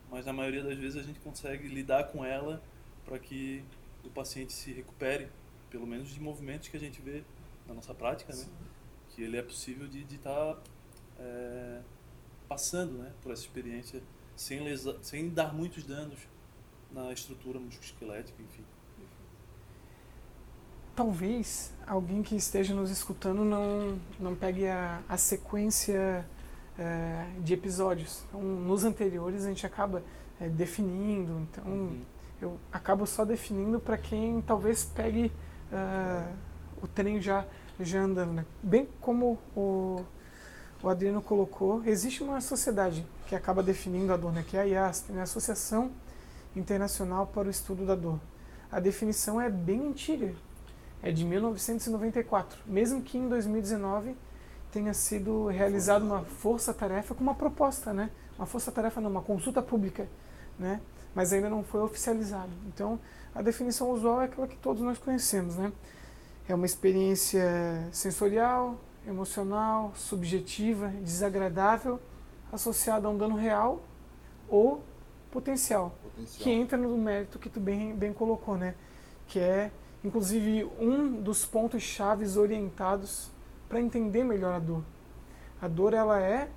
mas 0.09 0.25
na 0.25 0.33
maioria 0.33 0.63
das 0.63 0.77
vezes 0.77 0.97
a 0.97 1.03
gente 1.03 1.19
consegue 1.19 1.67
lidar 1.67 2.05
com 2.05 2.23
ela 2.23 2.61
para 3.05 3.19
que 3.19 3.63
o 4.03 4.09
paciente 4.09 4.53
se 4.53 4.71
recupere, 4.71 5.29
pelo 5.69 5.85
menos 5.85 6.09
de 6.09 6.19
movimentos 6.19 6.67
que 6.67 6.77
a 6.77 6.79
gente 6.79 7.01
vê 7.01 7.23
na 7.67 7.73
nossa 7.73 7.93
prática, 7.93 8.33
né? 8.33 8.45
Que 9.09 9.23
ele 9.23 9.37
é 9.37 9.41
possível 9.41 9.87
de 9.87 10.03
estar 10.03 10.55
tá, 10.55 10.61
é, 11.19 11.81
passando, 12.47 12.93
né? 12.93 13.13
Por 13.21 13.31
essa 13.31 13.41
experiência 13.41 14.01
sem, 14.35 14.61
lesa, 14.61 14.97
sem 15.01 15.29
dar 15.29 15.53
muitos 15.53 15.83
danos 15.83 16.19
na 16.91 17.11
estrutura 17.11 17.59
musculoesquelética, 17.59 18.41
enfim. 18.41 18.63
Talvez 20.99 21.71
alguém 21.87 22.21
que 22.21 22.35
esteja 22.35 22.73
nos 22.73 22.91
escutando 22.91 23.45
não, 23.45 23.97
não 24.19 24.35
pegue 24.35 24.67
a, 24.67 24.99
a 25.07 25.15
sequência 25.15 26.25
é, 26.77 27.25
de 27.39 27.53
episódios. 27.53 28.21
Então, 28.27 28.41
nos 28.41 28.83
anteriores 28.83 29.45
a 29.45 29.47
gente 29.47 29.65
acaba 29.65 30.03
é, 30.41 30.49
definindo, 30.49 31.47
então 31.49 31.63
uhum. 31.63 32.01
eu 32.41 32.57
acabo 32.69 33.05
só 33.05 33.23
definindo 33.23 33.79
para 33.79 33.97
quem 33.97 34.41
talvez 34.41 34.83
pegue 34.83 35.31
uh, 35.71 36.35
o 36.83 36.85
trem 36.85 37.21
já, 37.21 37.45
já 37.79 38.01
andando. 38.01 38.33
Né? 38.33 38.45
Bem 38.61 38.85
como 38.99 39.39
o, 39.55 40.03
o 40.83 40.89
Adriano 40.89 41.21
colocou, 41.21 41.81
existe 41.85 42.21
uma 42.21 42.41
sociedade 42.41 43.07
que 43.25 43.35
acaba 43.35 43.63
definindo 43.63 44.11
a 44.11 44.17
dor, 44.17 44.33
né? 44.33 44.43
que 44.45 44.57
é 44.57 44.59
a 44.59 44.63
IASP, 44.65 45.13
né? 45.13 45.21
a 45.21 45.23
Associação 45.23 45.91
Internacional 46.53 47.25
para 47.25 47.47
o 47.47 47.49
Estudo 47.49 47.85
da 47.85 47.95
Dor. 47.95 48.19
A 48.69 48.81
definição 48.81 49.39
é 49.39 49.49
bem 49.49 49.87
antiga, 49.87 50.35
é 51.01 51.11
de 51.11 51.25
1994, 51.25 52.59
mesmo 52.65 53.01
que 53.01 53.17
em 53.17 53.27
2019 53.27 54.15
tenha 54.71 54.93
sido 54.93 55.47
realizada 55.47 56.03
uma 56.03 56.23
força-tarefa 56.23 57.15
com 57.15 57.23
uma 57.23 57.33
proposta, 57.33 57.93
né? 57.93 58.09
Uma 58.37 58.45
força-tarefa 58.45 59.01
não, 59.01 59.09
uma 59.09 59.21
consulta 59.21 59.61
pública, 59.61 60.07
né? 60.57 60.79
Mas 61.15 61.33
ainda 61.33 61.49
não 61.49 61.63
foi 61.63 61.81
oficializado. 61.81 62.51
Então, 62.67 62.99
a 63.33 63.41
definição 63.41 63.89
usual 63.91 64.21
é 64.21 64.25
aquela 64.25 64.47
que 64.47 64.57
todos 64.57 64.81
nós 64.81 64.97
conhecemos, 64.97 65.55
né? 65.55 65.71
É 66.47 66.53
uma 66.53 66.65
experiência 66.65 67.87
sensorial, 67.91 68.79
emocional, 69.07 69.91
subjetiva, 69.95 70.89
desagradável, 71.01 71.99
associada 72.51 73.07
a 73.07 73.11
um 73.11 73.17
dano 73.17 73.35
real 73.35 73.81
ou 74.47 74.83
potencial, 75.31 75.95
potencial, 76.03 76.43
que 76.43 76.49
entra 76.49 76.77
no 76.77 76.97
mérito 76.97 77.37
que 77.37 77.49
tu 77.49 77.59
bem, 77.59 77.95
bem 77.95 78.13
colocou, 78.13 78.57
né? 78.57 78.75
Que 79.27 79.39
é, 79.39 79.71
inclusive, 80.03 80.65
um 80.79 81.21
dos 81.21 81.45
pontos 81.45 81.81
chaves 81.83 82.37
orientados 82.37 83.29
para 83.67 83.79
entender 83.79 84.23
melhor 84.23 84.53
a 84.53 84.59
dor. 84.59 84.83
A 85.61 85.67
dor 85.67 85.93
ela 85.93 86.19
é 86.19 86.49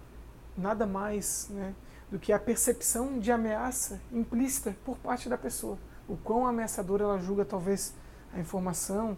nada 0.56 0.86
mais 0.86 1.48
né, 1.50 1.74
do 2.10 2.18
que 2.18 2.32
a 2.32 2.38
percepção 2.38 3.18
de 3.18 3.32
ameaça 3.32 4.00
implícita 4.12 4.76
por 4.84 4.96
parte 4.98 5.28
da 5.28 5.36
pessoa. 5.36 5.78
O 6.08 6.16
quão 6.16 6.46
ameaçadora 6.46 7.04
ela 7.04 7.18
julga 7.18 7.44
talvez 7.44 7.94
a 8.32 8.40
informação 8.40 9.16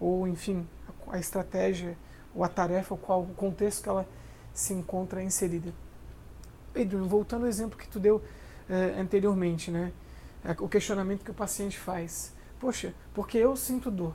ou 0.00 0.26
enfim 0.26 0.66
a, 1.08 1.18
estratégia 1.18 1.96
ou 2.34 2.44
a 2.44 2.48
tarefa, 2.48 2.94
ou 2.94 2.98
qual 2.98 3.22
o 3.22 3.34
contexto 3.34 3.82
que 3.82 3.88
ela 3.88 4.06
se 4.52 4.72
encontra 4.72 5.22
inserida. 5.22 5.72
Pedro, 6.72 7.04
voltando 7.06 7.42
ao 7.42 7.48
exemplo 7.48 7.78
que 7.78 7.88
tu 7.88 7.98
deu 7.98 8.22
eh, 8.68 8.94
anteriormente, 8.98 9.70
né? 9.70 9.92
O 10.60 10.68
questionamento 10.68 11.24
que 11.24 11.30
o 11.30 11.34
paciente 11.34 11.78
faz. 11.78 12.32
Poxa, 12.60 12.94
porque 13.14 13.38
eu 13.38 13.56
sinto 13.56 13.90
dor? 13.90 14.14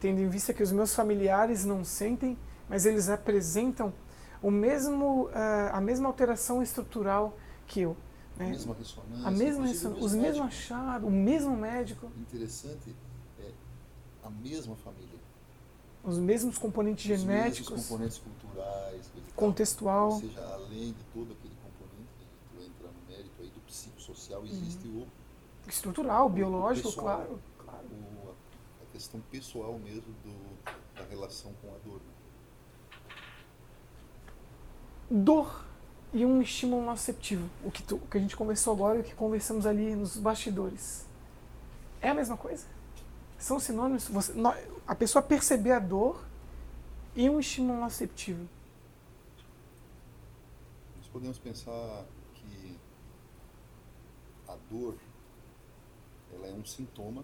tendo 0.00 0.20
em 0.20 0.28
vista 0.28 0.52
que 0.52 0.62
os 0.62 0.72
meus 0.72 0.94
familiares 0.94 1.64
não 1.64 1.84
sentem, 1.84 2.38
mas 2.68 2.86
eles 2.86 3.08
apresentam 3.08 3.92
o 4.42 4.50
mesmo, 4.50 5.24
uh, 5.26 5.30
a 5.72 5.80
mesma 5.80 6.08
alteração 6.08 6.62
estrutural 6.62 7.36
que 7.66 7.80
eu. 7.80 7.96
Né? 8.36 8.46
A 8.46 8.50
mesma 8.50 8.74
ressonância. 8.74 9.26
A 9.26 9.30
mesma 9.30 9.66
ressonância, 9.66 10.04
os 10.04 10.14
mesmos 10.14 10.46
achados, 10.46 11.08
o 11.08 11.10
mesmo 11.10 11.56
médico. 11.56 12.10
Interessante 12.18 12.94
é 13.40 13.50
a 14.22 14.30
mesma 14.30 14.76
família. 14.76 15.16
Os 16.04 16.18
mesmos 16.18 16.58
componentes 16.58 17.10
os 17.10 17.20
genéticos. 17.20 17.70
Os 17.70 17.88
componentes 17.88 18.18
culturais. 18.18 19.10
Contextual. 19.34 20.12
Ou 20.12 20.20
seja, 20.20 20.40
além 20.40 20.92
de 20.92 21.04
todo 21.12 21.32
aquele 21.32 21.54
componente, 21.64 22.12
que 22.18 22.56
tu 22.56 22.62
entra 22.62 22.88
no 22.88 23.10
mérito 23.10 23.42
aí 23.42 23.48
do 23.48 23.60
psicossocial, 23.60 24.44
existe 24.44 24.86
uhum. 24.86 25.02
o... 25.02 25.06
Estrutural, 25.68 26.26
o, 26.26 26.30
biológico, 26.30 26.90
pessoal, 26.90 27.16
claro 27.16 27.40
questão 28.96 29.20
pessoal 29.30 29.78
mesmo 29.78 30.14
do, 30.24 30.94
da 30.94 31.04
relação 31.04 31.52
com 31.60 31.68
a 31.68 31.78
dor. 31.84 32.00
Dor 35.10 35.64
e 36.14 36.24
um 36.24 36.40
estímulo 36.40 36.82
noceptivo, 36.82 37.48
o 37.62 37.70
que, 37.70 37.82
tu, 37.82 37.96
o 37.96 38.08
que 38.08 38.16
a 38.16 38.20
gente 38.20 38.34
conversou 38.34 38.72
agora 38.72 38.98
e 38.98 39.00
o 39.02 39.04
que 39.04 39.14
conversamos 39.14 39.66
ali 39.66 39.94
nos 39.94 40.16
bastidores. 40.16 41.04
É 42.00 42.08
a 42.08 42.14
mesma 42.14 42.38
coisa? 42.38 42.66
São 43.38 43.60
sinônimos? 43.60 44.08
Você, 44.08 44.32
a 44.86 44.94
pessoa 44.94 45.22
perceber 45.22 45.72
a 45.72 45.78
dor 45.78 46.24
e 47.14 47.28
um 47.28 47.38
estímulo 47.38 47.78
noceptivo. 47.78 48.48
Nós 50.96 51.06
podemos 51.08 51.38
pensar 51.38 52.06
que 52.32 52.78
a 54.48 54.56
dor 54.70 54.96
ela 56.32 56.46
é 56.46 56.52
um 56.52 56.64
sintoma 56.64 57.22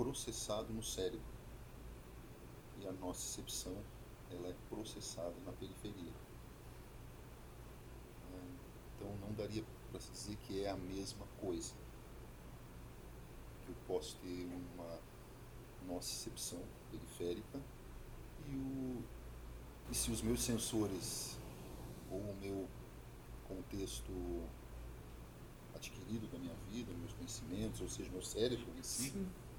processado 0.00 0.72
no 0.72 0.82
cérebro 0.82 1.20
e 2.80 2.88
a 2.88 2.92
nocicepção 2.92 3.76
ela 4.30 4.48
é 4.48 4.54
processada 4.70 5.34
na 5.44 5.52
periferia. 5.52 6.12
Então 8.96 9.14
não 9.18 9.34
daria 9.34 9.62
para 9.90 10.00
se 10.00 10.10
dizer 10.10 10.36
que 10.46 10.64
é 10.64 10.70
a 10.70 10.76
mesma 10.76 11.26
coisa. 11.38 11.74
Que 13.62 13.72
eu 13.72 13.76
posso 13.86 14.16
ter 14.22 14.48
uma 14.74 14.98
nocicepção 15.86 16.62
periférica 16.90 17.60
e, 18.48 18.54
o, 18.54 19.04
e 19.90 19.94
se 19.94 20.10
os 20.10 20.22
meus 20.22 20.42
sensores 20.42 21.36
ou 22.10 22.20
o 22.20 22.36
meu 22.40 22.66
contexto 23.46 24.10
adquirido 25.74 26.26
da 26.32 26.38
minha 26.38 26.54
vida, 26.70 26.90
meus 26.94 27.12
conhecimentos, 27.12 27.82
ou 27.82 27.88
seja, 27.90 28.10
meu 28.10 28.22
cérebro 28.22 28.66
em 28.78 28.82
si, 28.82 29.10
Sim 29.10 29.49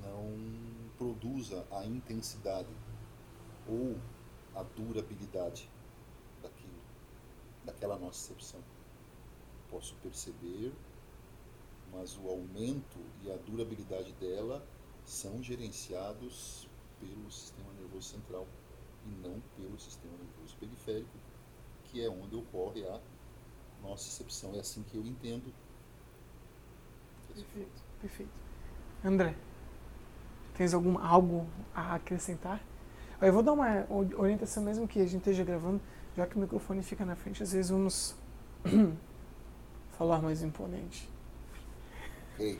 não 0.00 0.90
produza 0.96 1.66
a 1.70 1.84
intensidade 1.84 2.68
ou 3.66 3.96
a 4.54 4.62
durabilidade 4.62 5.70
daquilo, 6.42 6.80
daquela 7.64 7.98
nocicepção. 7.98 8.60
Posso 9.70 9.94
perceber, 9.96 10.72
mas 11.92 12.16
o 12.18 12.28
aumento 12.28 12.98
e 13.22 13.30
a 13.30 13.36
durabilidade 13.36 14.12
dela 14.14 14.66
são 15.04 15.42
gerenciados 15.42 16.68
pelo 16.98 17.30
sistema 17.30 17.72
nervoso 17.74 18.08
central 18.08 18.46
e 19.06 19.08
não 19.26 19.40
pelo 19.56 19.78
sistema 19.78 20.12
nervoso 20.18 20.56
periférico, 20.58 21.16
que 21.84 22.04
é 22.04 22.08
onde 22.08 22.36
ocorre 22.36 22.86
a 22.86 23.00
nocicepção. 23.82 24.54
É 24.54 24.60
assim 24.60 24.82
que 24.82 24.96
eu 24.96 25.04
entendo. 25.04 25.52
Perfeito, 27.34 27.82
perfeito. 28.00 28.32
André, 29.04 29.34
Tens 30.56 30.74
algum, 30.74 30.98
algo 30.98 31.46
a 31.74 31.94
acrescentar? 31.94 32.60
Eu 33.20 33.32
vou 33.32 33.42
dar 33.42 33.52
uma 33.52 33.86
orientação 34.16 34.62
mesmo 34.62 34.88
que 34.88 34.98
a 35.00 35.04
gente 35.04 35.18
esteja 35.18 35.44
gravando, 35.44 35.80
já 36.16 36.26
que 36.26 36.36
o 36.36 36.38
microfone 36.38 36.82
fica 36.82 37.04
na 37.04 37.14
frente, 37.14 37.42
às 37.42 37.52
vezes 37.52 37.70
vamos 37.70 38.16
falar 39.98 40.22
mais 40.22 40.42
imponente. 40.42 41.08
Ok. 42.34 42.58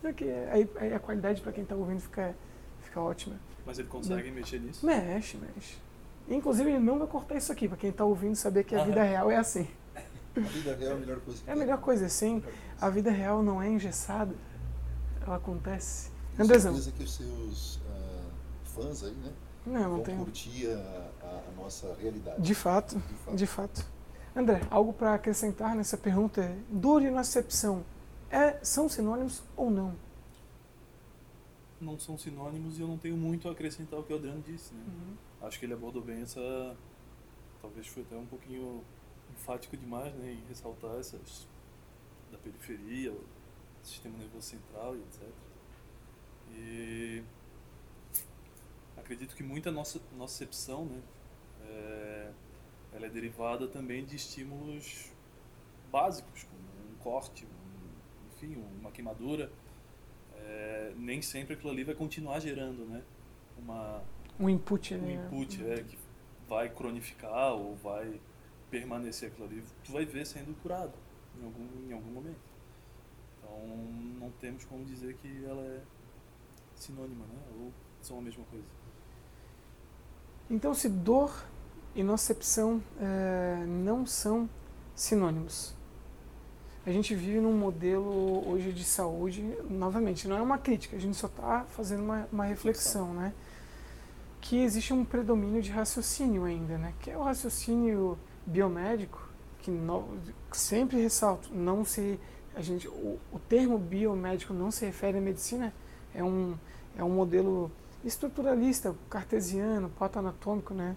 Porque 0.00 0.24
aí, 0.50 0.68
aí 0.76 0.94
a 0.94 0.98
qualidade 0.98 1.40
para 1.40 1.52
quem 1.52 1.62
está 1.62 1.74
ouvindo 1.74 2.00
fica, 2.00 2.34
fica 2.80 3.00
ótima. 3.00 3.36
Mas 3.64 3.78
ele 3.78 3.88
consegue 3.88 4.30
né? 4.30 4.36
mexer 4.36 4.60
nisso? 4.60 4.84
Mexe, 4.84 5.36
mexe. 5.36 5.78
Inclusive, 6.28 6.70
ele 6.70 6.80
não 6.80 6.98
vai 6.98 7.06
cortar 7.06 7.36
isso 7.36 7.52
aqui, 7.52 7.68
para 7.68 7.76
quem 7.76 7.90
está 7.90 8.04
ouvindo 8.04 8.34
saber 8.34 8.64
que 8.64 8.74
a 8.74 8.84
vida 8.84 9.02
real 9.02 9.30
é 9.30 9.36
assim. 9.36 9.68
A 10.36 10.40
vida 10.40 10.74
real 10.74 10.92
é 10.92 10.94
a 10.94 10.98
melhor 10.98 11.20
coisa. 11.20 11.42
É 11.46 11.52
a 11.52 11.56
melhor 11.56 11.78
coisa, 11.78 12.08
sim. 12.08 12.42
A 12.80 12.90
vida 12.90 13.10
real 13.10 13.42
não 13.42 13.62
é 13.62 13.68
engessada. 13.68 14.34
Ela 15.24 15.36
acontece 15.36 16.10
tenho 16.36 16.60
certeza 16.60 16.92
que 16.92 17.02
os 17.02 17.14
seus 17.14 17.76
uh, 17.76 18.30
fãs 18.64 19.02
aí, 19.02 19.14
né? 19.14 19.32
Não, 19.66 19.80
não 19.82 19.90
vão 19.90 20.02
tenho. 20.02 20.18
curtir 20.18 20.68
a, 20.68 21.10
a, 21.22 21.52
nossa 21.56 21.94
realidade. 22.00 22.40
De 22.40 22.54
fato, 22.54 22.96
de 22.96 23.14
fato. 23.14 23.36
De 23.36 23.46
fato. 23.46 23.86
André, 24.34 24.60
algo 24.70 24.92
para 24.92 25.14
acrescentar 25.14 25.74
nessa 25.74 25.96
pergunta? 25.96 26.56
Dor 26.68 27.02
e 27.02 27.10
nocepção 27.10 27.84
é, 28.30 28.58
são 28.62 28.88
sinônimos 28.88 29.42
ou 29.56 29.70
não? 29.70 29.96
Não 31.80 31.98
são 31.98 32.16
sinônimos 32.18 32.78
e 32.78 32.82
eu 32.82 32.88
não 32.88 32.98
tenho 32.98 33.16
muito 33.16 33.48
a 33.48 33.52
acrescentar 33.52 33.98
o 33.98 34.02
que 34.02 34.12
o 34.12 34.16
Adriano 34.16 34.42
disse. 34.42 34.74
Né? 34.74 34.84
Uhum. 34.86 35.46
Acho 35.46 35.58
que 35.58 35.66
ele 35.66 35.74
abordou 35.74 36.02
bem 36.02 36.22
essa. 36.22 36.76
Talvez 37.60 37.86
foi 37.86 38.02
até 38.02 38.16
um 38.16 38.26
pouquinho 38.26 38.82
enfático 39.32 39.76
demais 39.76 40.14
né, 40.14 40.32
em 40.32 40.48
ressaltar 40.48 40.96
essas 40.98 41.46
da 42.30 42.38
periferia, 42.38 43.12
o 43.12 43.24
sistema 43.82 44.16
nervoso 44.18 44.46
central 44.46 44.96
e 44.96 45.00
etc. 45.00 45.22
E 46.52 47.22
acredito 48.96 49.36
que 49.36 49.42
muita 49.42 49.70
nossa 49.70 50.00
percepção, 50.00 50.84
né, 50.86 51.02
é, 51.62 52.32
ela 52.92 53.06
é 53.06 53.08
derivada 53.10 53.68
também 53.68 54.04
de 54.04 54.16
estímulos 54.16 55.12
básicos, 55.90 56.44
como 56.44 56.92
um 56.92 56.96
corte, 57.02 57.46
um, 57.46 58.34
enfim, 58.34 58.56
uma 58.80 58.90
queimadura. 58.90 59.50
É, 60.34 60.92
nem 60.96 61.22
sempre 61.22 61.54
aquilo 61.54 61.70
ali 61.70 61.84
vai 61.84 61.94
continuar 61.94 62.40
gerando, 62.40 62.84
né? 62.84 63.02
Uma, 63.58 64.02
um 64.38 64.48
input, 64.48 64.94
um 64.94 64.98
né? 64.98 65.14
input 65.14 65.64
é, 65.64 65.82
que 65.82 65.98
vai 66.48 66.68
cronificar 66.68 67.54
ou 67.54 67.74
vai 67.76 68.20
permanecer 68.70 69.30
aquilo 69.30 69.46
ali. 69.46 69.62
Tu 69.84 69.92
vai 69.92 70.04
ver 70.04 70.26
sendo 70.26 70.54
curado 70.60 70.92
em 71.40 71.44
algum, 71.44 71.88
em 71.88 71.92
algum 71.92 72.10
momento. 72.10 72.40
Então, 73.38 73.66
não 74.20 74.30
temos 74.32 74.64
como 74.64 74.84
dizer 74.84 75.16
que 75.16 75.44
ela 75.44 75.62
é 75.62 75.80
sinônima, 76.76 77.24
né? 77.26 77.40
Ou 77.58 77.72
são 78.00 78.18
a 78.18 78.22
mesma 78.22 78.44
coisa. 78.44 78.64
Então, 80.48 80.72
se 80.74 80.88
dor 80.88 81.44
e 81.94 82.02
nocepção 82.02 82.80
é, 83.00 83.64
não 83.66 84.06
são 84.06 84.48
sinônimos, 84.94 85.74
a 86.86 86.92
gente 86.92 87.16
vive 87.16 87.40
num 87.40 87.52
modelo 87.52 88.48
hoje 88.48 88.72
de 88.72 88.84
saúde, 88.84 89.42
novamente, 89.68 90.28
não 90.28 90.36
é 90.36 90.40
uma 90.40 90.56
crítica, 90.56 90.96
a 90.96 91.00
gente 91.00 91.16
só 91.16 91.26
está 91.26 91.64
fazendo 91.70 92.04
uma, 92.04 92.28
uma 92.30 92.44
reflexão, 92.44 93.12
né? 93.12 93.34
Que 94.40 94.58
existe 94.62 94.92
um 94.92 95.04
predomínio 95.04 95.60
de 95.60 95.72
raciocínio 95.72 96.44
ainda, 96.44 96.78
né? 96.78 96.94
Que 97.00 97.10
é 97.10 97.18
o 97.18 97.24
raciocínio 97.24 98.16
biomédico, 98.46 99.28
que 99.58 99.70
no, 99.70 100.16
sempre 100.52 101.02
ressalto, 101.02 101.52
não 101.52 101.84
se 101.84 102.20
a 102.54 102.62
gente 102.62 102.86
o, 102.86 103.18
o 103.32 103.38
termo 103.48 103.76
biomédico 103.78 104.54
não 104.54 104.70
se 104.70 104.86
refere 104.86 105.18
à 105.18 105.20
medicina, 105.20 105.74
é 106.16 106.24
um 106.24 106.56
é 106.98 107.04
um 107.04 107.10
modelo 107.10 107.70
estruturalista, 108.04 108.94
cartesiano, 109.10 109.90
patoanatômico, 109.90 110.72
né, 110.72 110.96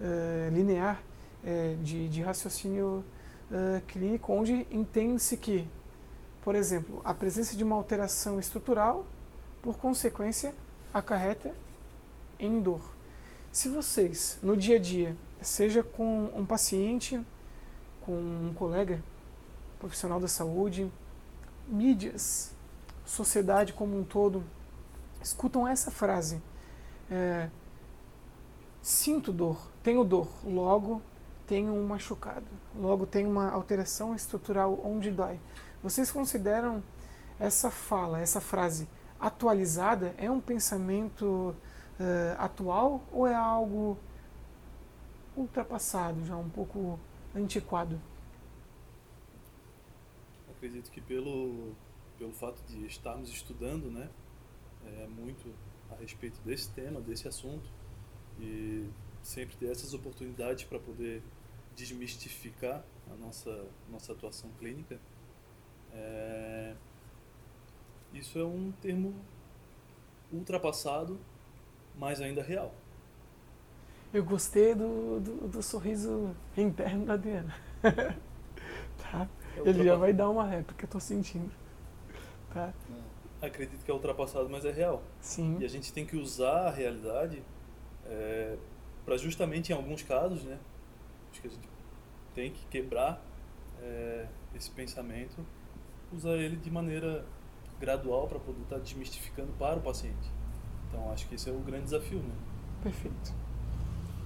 uh, 0.00 0.52
linear, 0.52 1.00
uh, 1.44 1.76
de, 1.82 2.08
de 2.08 2.22
raciocínio 2.22 3.04
uh, 3.50 3.80
clínico, 3.86 4.32
onde 4.32 4.66
entende-se 4.70 5.36
que, 5.36 5.68
por 6.42 6.56
exemplo, 6.56 7.00
a 7.04 7.14
presença 7.14 7.56
de 7.56 7.62
uma 7.62 7.76
alteração 7.76 8.40
estrutural, 8.40 9.06
por 9.62 9.78
consequência, 9.78 10.52
acarreta 10.92 11.54
em 12.38 12.60
dor. 12.60 12.80
Se 13.52 13.68
vocês, 13.68 14.38
no 14.42 14.56
dia 14.56 14.76
a 14.76 14.80
dia, 14.80 15.16
seja 15.40 15.82
com 15.82 16.30
um 16.34 16.44
paciente, 16.44 17.20
com 18.00 18.12
um 18.12 18.52
colega 18.54 19.02
profissional 19.78 20.18
da 20.18 20.28
saúde, 20.28 20.90
mídias, 21.68 22.52
sociedade 23.08 23.72
como 23.72 23.98
um 23.98 24.04
todo, 24.04 24.44
escutam 25.22 25.66
essa 25.66 25.90
frase: 25.90 26.40
é, 27.10 27.48
sinto 28.82 29.32
dor, 29.32 29.58
tenho 29.82 30.04
dor, 30.04 30.28
logo 30.44 31.02
tenho 31.46 31.72
um 31.72 31.86
machucado, 31.86 32.46
logo 32.76 33.06
tenho 33.06 33.30
uma 33.30 33.50
alteração 33.50 34.14
estrutural 34.14 34.78
onde 34.84 35.10
dói. 35.10 35.40
Vocês 35.82 36.12
consideram 36.12 36.82
essa 37.40 37.70
fala, 37.70 38.20
essa 38.20 38.40
frase 38.40 38.86
atualizada? 39.18 40.14
É 40.18 40.30
um 40.30 40.40
pensamento 40.40 41.56
uh, 41.98 42.34
atual 42.38 43.00
ou 43.10 43.26
é 43.26 43.34
algo 43.34 43.96
ultrapassado, 45.34 46.22
já 46.26 46.36
um 46.36 46.50
pouco 46.50 47.00
antiquado? 47.34 47.98
Acredito 50.50 50.90
que 50.90 51.00
pelo, 51.00 51.72
pelo 52.18 52.32
fato 52.32 52.62
de 52.66 52.86
estarmos 52.86 53.30
estudando, 53.30 53.90
né, 53.90 54.08
é, 54.84 55.06
muito 55.06 55.54
a 55.90 55.94
respeito 55.94 56.40
desse 56.42 56.70
tema, 56.70 57.00
desse 57.00 57.28
assunto 57.28 57.68
e 58.40 58.88
sempre 59.22 59.56
ter 59.56 59.70
essas 59.70 59.94
oportunidades 59.94 60.64
para 60.64 60.78
poder 60.78 61.22
desmistificar 61.74 62.84
a 63.10 63.14
nossa 63.16 63.66
nossa 63.90 64.12
atuação 64.12 64.50
clínica. 64.58 64.98
É, 65.92 66.74
isso 68.12 68.38
é 68.38 68.44
um 68.44 68.72
termo 68.80 69.14
ultrapassado, 70.32 71.18
mas 71.96 72.20
ainda 72.20 72.42
real. 72.42 72.74
Eu 74.12 74.24
gostei 74.24 74.74
do, 74.74 75.20
do, 75.20 75.48
do 75.48 75.62
sorriso 75.62 76.34
interno 76.56 77.04
da 77.04 77.16
Diana. 77.16 77.54
tá? 77.82 79.28
É 79.56 79.68
Ele 79.68 79.84
já 79.84 79.96
vai 79.96 80.12
dar 80.12 80.30
uma 80.30 80.46
réplica, 80.46 80.84
eu 80.84 80.88
tô 80.88 80.98
sentindo. 80.98 81.50
Tá? 82.52 82.72
acredito 83.40 83.84
que 83.84 83.90
é 83.90 83.94
ultrapassado, 83.94 84.48
mas 84.48 84.64
é 84.64 84.72
real. 84.72 85.02
Sim. 85.20 85.58
E 85.60 85.64
a 85.64 85.68
gente 85.68 85.92
tem 85.92 86.04
que 86.04 86.16
usar 86.16 86.68
a 86.68 86.70
realidade 86.70 87.42
é, 88.06 88.56
para 89.04 89.16
justamente 89.16 89.70
em 89.70 89.74
alguns 89.74 90.02
casos, 90.02 90.42
né? 90.44 90.58
Acho 91.30 91.40
que 91.40 91.46
a 91.46 91.50
gente 91.50 91.68
tem 92.34 92.50
que 92.50 92.64
quebrar 92.66 93.22
é, 93.80 94.26
esse 94.54 94.70
pensamento, 94.70 95.44
usar 96.12 96.36
ele 96.36 96.56
de 96.56 96.70
maneira 96.70 97.24
gradual 97.78 98.26
para 98.26 98.38
poder 98.38 98.62
estar 98.62 98.76
tá 98.76 98.82
desmistificando 98.82 99.52
para 99.58 99.76
o 99.76 99.82
paciente. 99.82 100.30
Então 100.88 101.12
acho 101.12 101.28
que 101.28 101.34
esse 101.34 101.48
é 101.48 101.52
o 101.52 101.60
grande 101.60 101.84
desafio, 101.84 102.18
né? 102.18 102.34
Perfeito. 102.82 103.34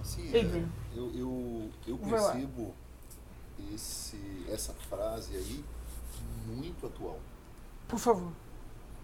Sim, 0.02 0.34
é, 0.34 0.66
eu, 0.96 1.14
eu, 1.14 1.70
eu 1.86 1.98
percebo 1.98 2.74
esse, 3.72 4.46
essa 4.50 4.72
frase 4.72 5.36
aí 5.36 5.64
muito 6.46 6.86
atual. 6.86 7.20
Por 7.92 8.00
favor 8.00 8.32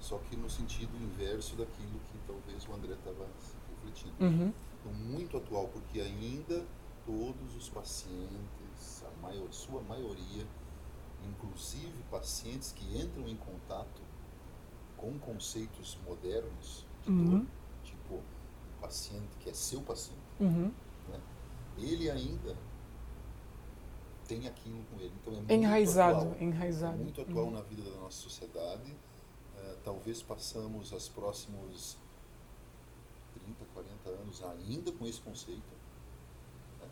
só 0.00 0.18
que 0.18 0.36
no 0.36 0.48
sentido 0.48 0.96
inverso 0.96 1.56
daquilo 1.56 2.00
que 2.10 2.18
talvez 2.26 2.66
o 2.68 2.72
André 2.72 2.94
estava 2.94 3.26
refletindo. 3.68 4.14
Uhum. 4.20 4.52
Então, 4.80 4.92
muito 4.92 5.36
atual, 5.36 5.68
porque 5.68 6.00
ainda 6.00 6.64
todos 7.04 7.56
os 7.56 7.68
pacientes, 7.68 9.04
a 9.04 9.22
maior, 9.22 9.50
sua 9.52 9.82
maioria, 9.82 10.46
inclusive 11.28 11.92
pacientes 12.10 12.72
que 12.72 12.98
entram 12.98 13.28
em 13.28 13.36
contato 13.36 14.00
com 14.96 15.18
conceitos 15.18 15.98
modernos 16.06 16.86
de 17.04 17.10
uhum. 17.10 17.38
dor, 17.38 17.46
tipo 17.82 18.14
o 18.14 18.80
paciente 18.80 19.36
que 19.40 19.50
é 19.50 19.52
seu 19.52 19.80
paciente, 19.82 20.20
uhum. 20.38 20.72
né? 21.08 21.20
ele 21.76 22.10
ainda 22.10 22.56
tem 24.28 24.46
aquilo 24.46 24.84
com 24.84 25.00
ele. 25.00 25.12
Então 25.20 25.32
é 25.32 25.36
muito 25.36 25.50
enraizado, 25.50 26.20
atual, 26.20 26.36
enraizado. 26.40 27.00
É 27.00 27.02
muito 27.02 27.20
atual 27.20 27.46
uhum. 27.46 27.50
na 27.50 27.62
vida 27.62 27.82
da 27.82 27.96
nossa 27.96 28.18
sociedade 28.18 28.94
talvez 29.88 30.22
passamos 30.22 30.92
os 30.92 31.08
próximos 31.08 31.96
30, 33.34 33.64
40 33.72 34.10
anos 34.10 34.42
ainda 34.42 34.92
com 34.92 35.06
esse 35.06 35.20
conceito. 35.20 35.62
Né? 36.80 36.88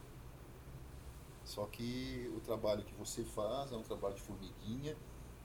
Só 1.45 1.67
que 1.67 2.33
o 2.35 2.41
trabalho 2.41 2.83
que 2.85 2.95
você 2.95 3.25
faz 3.25 3.73
é 3.73 3.77
um 3.77 3.83
trabalho 3.83 4.15
de 4.15 4.23
formiguinha, 4.23 4.97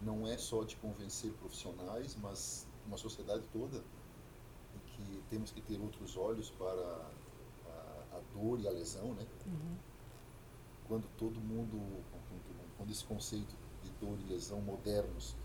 não 0.01 0.25
é 0.25 0.37
só 0.37 0.63
de 0.63 0.75
convencer 0.77 1.31
profissionais, 1.33 2.15
mas 2.15 2.67
uma 2.87 2.97
sociedade 2.97 3.43
toda 3.51 3.83
que 4.87 5.23
temos 5.29 5.51
que 5.51 5.61
ter 5.61 5.79
outros 5.79 6.17
olhos 6.17 6.49
para 6.51 6.71
a, 6.71 8.17
a 8.17 8.21
dor 8.33 8.59
e 8.59 8.67
a 8.67 8.71
lesão, 8.71 9.13
né? 9.13 9.27
Uhum. 9.45 9.75
Quando 10.91 11.07
todo 11.17 11.39
mundo, 11.39 11.79
quando 12.75 12.91
esse 12.91 13.05
conceito 13.05 13.55
de 13.81 13.89
dor 13.91 14.19
e 14.19 14.33
lesão 14.33 14.59
modernos 14.59 15.37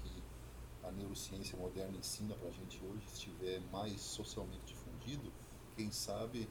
a 0.82 0.90
neurociência 0.90 1.56
moderna 1.56 1.96
ensina 1.96 2.34
para 2.34 2.48
a 2.48 2.50
gente 2.50 2.84
hoje 2.84 3.06
estiver 3.12 3.60
mais 3.70 4.00
socialmente 4.00 4.64
difundido, 4.66 5.32
quem 5.76 5.92
sabe 5.92 6.48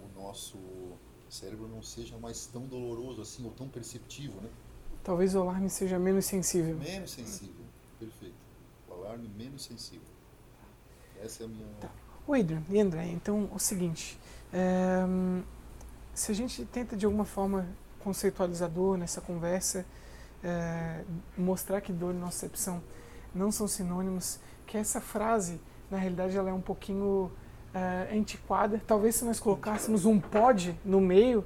o 0.00 0.20
nosso 0.20 0.58
cérebro 1.30 1.68
não 1.68 1.80
seja 1.80 2.18
mais 2.18 2.46
tão 2.46 2.66
doloroso 2.66 3.22
assim 3.22 3.44
ou 3.44 3.52
tão 3.52 3.68
perceptivo, 3.68 4.40
né? 4.40 4.50
Talvez 5.04 5.36
o 5.36 5.40
alarme 5.40 5.70
seja 5.70 5.96
menos 5.96 6.24
sensível. 6.24 6.76
Menos 6.76 7.12
sensível, 7.12 7.64
perfeito. 8.00 8.34
O 8.88 8.94
alarme 8.94 9.28
menos 9.28 9.62
sensível. 9.62 10.08
Essa 11.22 11.44
é 11.44 11.46
a 11.46 11.48
minha. 11.48 11.68
Tá. 11.80 11.88
O 12.26 12.34
Adrian 12.34 12.64
e 12.68 12.80
André, 12.80 13.06
então 13.12 13.48
o 13.54 13.60
seguinte: 13.60 14.18
é, 14.52 15.04
se 16.12 16.32
a 16.32 16.34
gente 16.34 16.64
tenta 16.64 16.96
de 16.96 17.06
alguma 17.06 17.24
forma 17.24 17.68
conceitualizador 18.04 18.98
nessa 18.98 19.20
conversa, 19.20 19.84
é, 20.44 21.00
mostrar 21.36 21.80
que 21.80 21.92
dor, 21.92 22.12
nossa 22.12 22.46
percepção 22.46 22.82
não 23.34 23.50
são 23.50 23.66
sinônimos, 23.66 24.38
que 24.66 24.78
essa 24.78 25.00
frase, 25.00 25.60
na 25.90 25.98
realidade, 25.98 26.36
ela 26.36 26.50
é 26.50 26.52
um 26.52 26.60
pouquinho 26.60 27.30
uh, 27.74 28.16
antiquada. 28.16 28.80
Talvez 28.86 29.16
se 29.16 29.24
nós 29.24 29.40
colocássemos 29.40 30.04
um 30.04 30.20
pode 30.20 30.78
no 30.84 31.00
meio, 31.00 31.44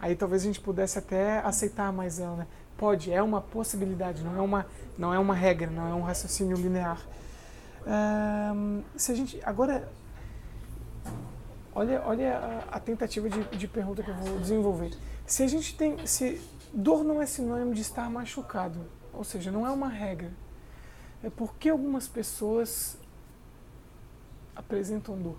aí 0.00 0.14
talvez 0.14 0.42
a 0.42 0.46
gente 0.46 0.60
pudesse 0.60 0.98
até 0.98 1.38
aceitar 1.38 1.92
mais 1.92 2.18
ela, 2.20 2.36
né? 2.36 2.46
Pode, 2.76 3.12
é 3.12 3.22
uma 3.22 3.40
possibilidade, 3.40 4.22
não 4.22 4.36
é 4.36 4.40
uma, 4.40 4.66
não 4.98 5.14
é 5.14 5.18
uma 5.18 5.34
regra, 5.34 5.70
não 5.70 5.88
é 5.88 5.94
um 5.94 6.02
raciocínio 6.02 6.56
linear. 6.56 7.00
Uh, 7.82 8.82
se 8.96 9.12
a 9.12 9.14
gente 9.14 9.40
agora 9.44 9.88
olha 11.74 12.02
olha 12.06 12.38
a, 12.38 12.76
a 12.76 12.80
tentativa 12.80 13.28
de, 13.28 13.44
de, 13.44 13.68
pergunta 13.68 14.02
que 14.02 14.08
eu 14.08 14.14
vou 14.14 14.38
desenvolver 14.38 14.90
se 15.26 15.42
a 15.42 15.46
gente 15.46 15.76
tem 15.76 16.06
se 16.06 16.40
dor 16.72 17.04
não 17.04 17.20
é 17.20 17.26
sinônimo 17.26 17.74
de 17.74 17.80
estar 17.80 18.10
machucado 18.10 18.86
ou 19.12 19.24
seja 19.24 19.50
não 19.50 19.66
é 19.66 19.70
uma 19.70 19.88
regra 19.88 20.32
é 21.22 21.30
porque 21.30 21.70
algumas 21.70 22.06
pessoas 22.06 22.98
apresentam 24.54 25.16
dor. 25.16 25.36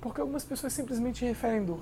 Porque 0.00 0.20
algumas 0.20 0.44
pessoas 0.44 0.72
simplesmente 0.72 1.24
referem 1.24 1.64
dor. 1.64 1.80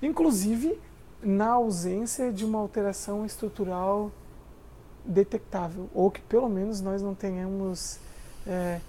inclusive 0.00 0.78
na 1.22 1.52
ausência 1.52 2.30
de 2.30 2.44
uma 2.44 2.58
alteração 2.58 3.24
estrutural 3.24 4.12
detectável, 5.04 5.88
ou 5.94 6.10
que 6.10 6.20
pelo 6.20 6.48
menos 6.48 6.82
nós 6.82 7.00
não 7.00 7.14
tenhamos 7.14 7.98
é, 8.46 8.80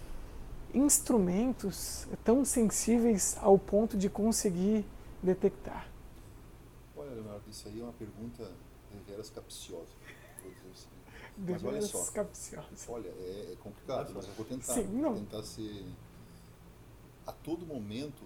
instrumentos 0.76 2.08
tão 2.24 2.44
sensíveis 2.44 3.38
ao 3.42 3.58
ponto 3.58 3.98
de 3.98 4.10
conseguir 4.10 4.86
detectar. 5.24 5.88
Olha, 6.96 7.12
Leonardo, 7.12 7.50
isso 7.50 7.68
aí 7.68 7.80
é 7.80 7.84
uma 7.84 7.94
pergunta 7.94 8.52
deveras 8.92 9.30
capciosa. 9.30 9.94
Assim. 10.72 10.88
Mas 11.38 11.64
olha 11.64 11.82
só, 11.82 12.12
capciosa. 12.12 12.68
olha, 12.88 13.08
é, 13.08 13.54
é 13.54 13.56
complicado, 13.62 14.12
mas 14.14 14.28
eu 14.28 14.34
vou 14.34 14.46
tentar, 14.46 14.74
Sim, 14.74 14.84
não. 14.84 15.14
vou 15.14 15.20
tentar 15.22 15.44
ser... 15.44 15.86
A 17.26 17.32
todo 17.32 17.66
momento, 17.66 18.24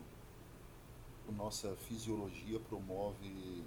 a 1.27 1.31
nossa 1.31 1.75
fisiologia 1.87 2.59
promove 2.59 3.63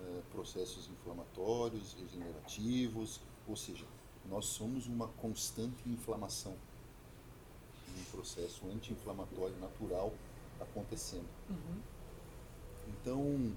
é, 0.00 0.22
processos 0.30 0.88
inflamatórios, 0.88 1.94
regenerativos, 1.94 3.20
ou 3.48 3.56
seja, 3.56 3.86
nós 4.28 4.46
somos 4.46 4.86
uma 4.86 5.08
constante 5.08 5.88
inflamação, 5.88 6.54
um 7.98 8.04
processo 8.16 8.66
anti-inflamatório 8.70 9.56
natural 9.58 10.12
acontecendo. 10.60 11.26
Uhum. 11.50 11.80
Então, 12.88 13.52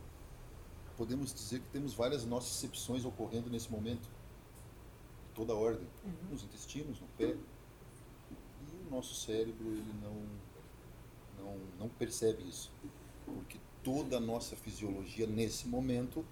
podemos 0.97 1.33
dizer 1.33 1.59
que 1.59 1.67
temos 1.69 1.93
várias 1.93 2.25
nocicepções 2.25 3.05
ocorrendo 3.05 3.49
nesse 3.49 3.71
momento, 3.71 4.01
de 4.01 5.35
toda 5.35 5.53
a 5.53 5.55
ordem, 5.55 5.87
Uhum. 6.03 6.31
nos 6.31 6.43
intestinos, 6.43 6.99
no 6.99 7.07
pé. 7.17 7.35
E 7.35 8.87
o 8.87 8.91
nosso 8.91 9.15
cérebro 9.15 9.67
ele 9.67 9.93
não, 10.01 11.43
não, 11.45 11.57
não 11.79 11.89
percebe 11.89 12.43
isso, 12.47 12.71
porque 13.25 13.57
toda 13.83 14.17
a 14.17 14.19
nossa 14.19 14.55
fisiologia 14.55 15.25
nesse 15.27 15.67
momento 15.67 16.25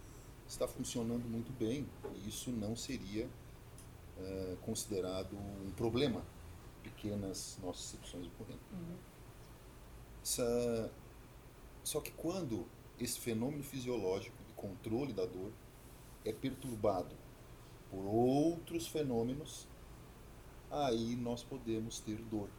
está 0.48 0.67
funcionando 0.67 1.26
muito 1.30 1.52
bem 1.58 1.86
e 2.15 2.30
isso 2.30 2.52
não 2.52 2.76
seria 2.76 3.28
eh, 4.17 4.58
considerado 4.63 5.36
um 5.65 5.72
problema, 5.72 6.22
pequenas 6.89 7.58
nocicepções 7.62 8.28
ocorrendo. 8.28 8.62
Uhum. 8.71 8.97
Essa- 10.21 10.91
Só 11.84 12.02
que 12.02 12.12
quando 12.12 12.65
esse 13.00 13.19
fenômeno 13.19 13.63
fisiológico 13.63 14.36
de 14.43 14.54
controle 14.54 15.13
da 15.13 15.26
dor 15.26 15.52
é 16.26 16.34
perturbado 16.34 17.15
por 17.89 18.04
outros 18.06 18.88
fenômenos, 18.88 19.67
aí 20.69 21.15
nós 21.15 21.43
podemos 21.43 22.00
ter 22.00 22.17
dor 22.23 22.50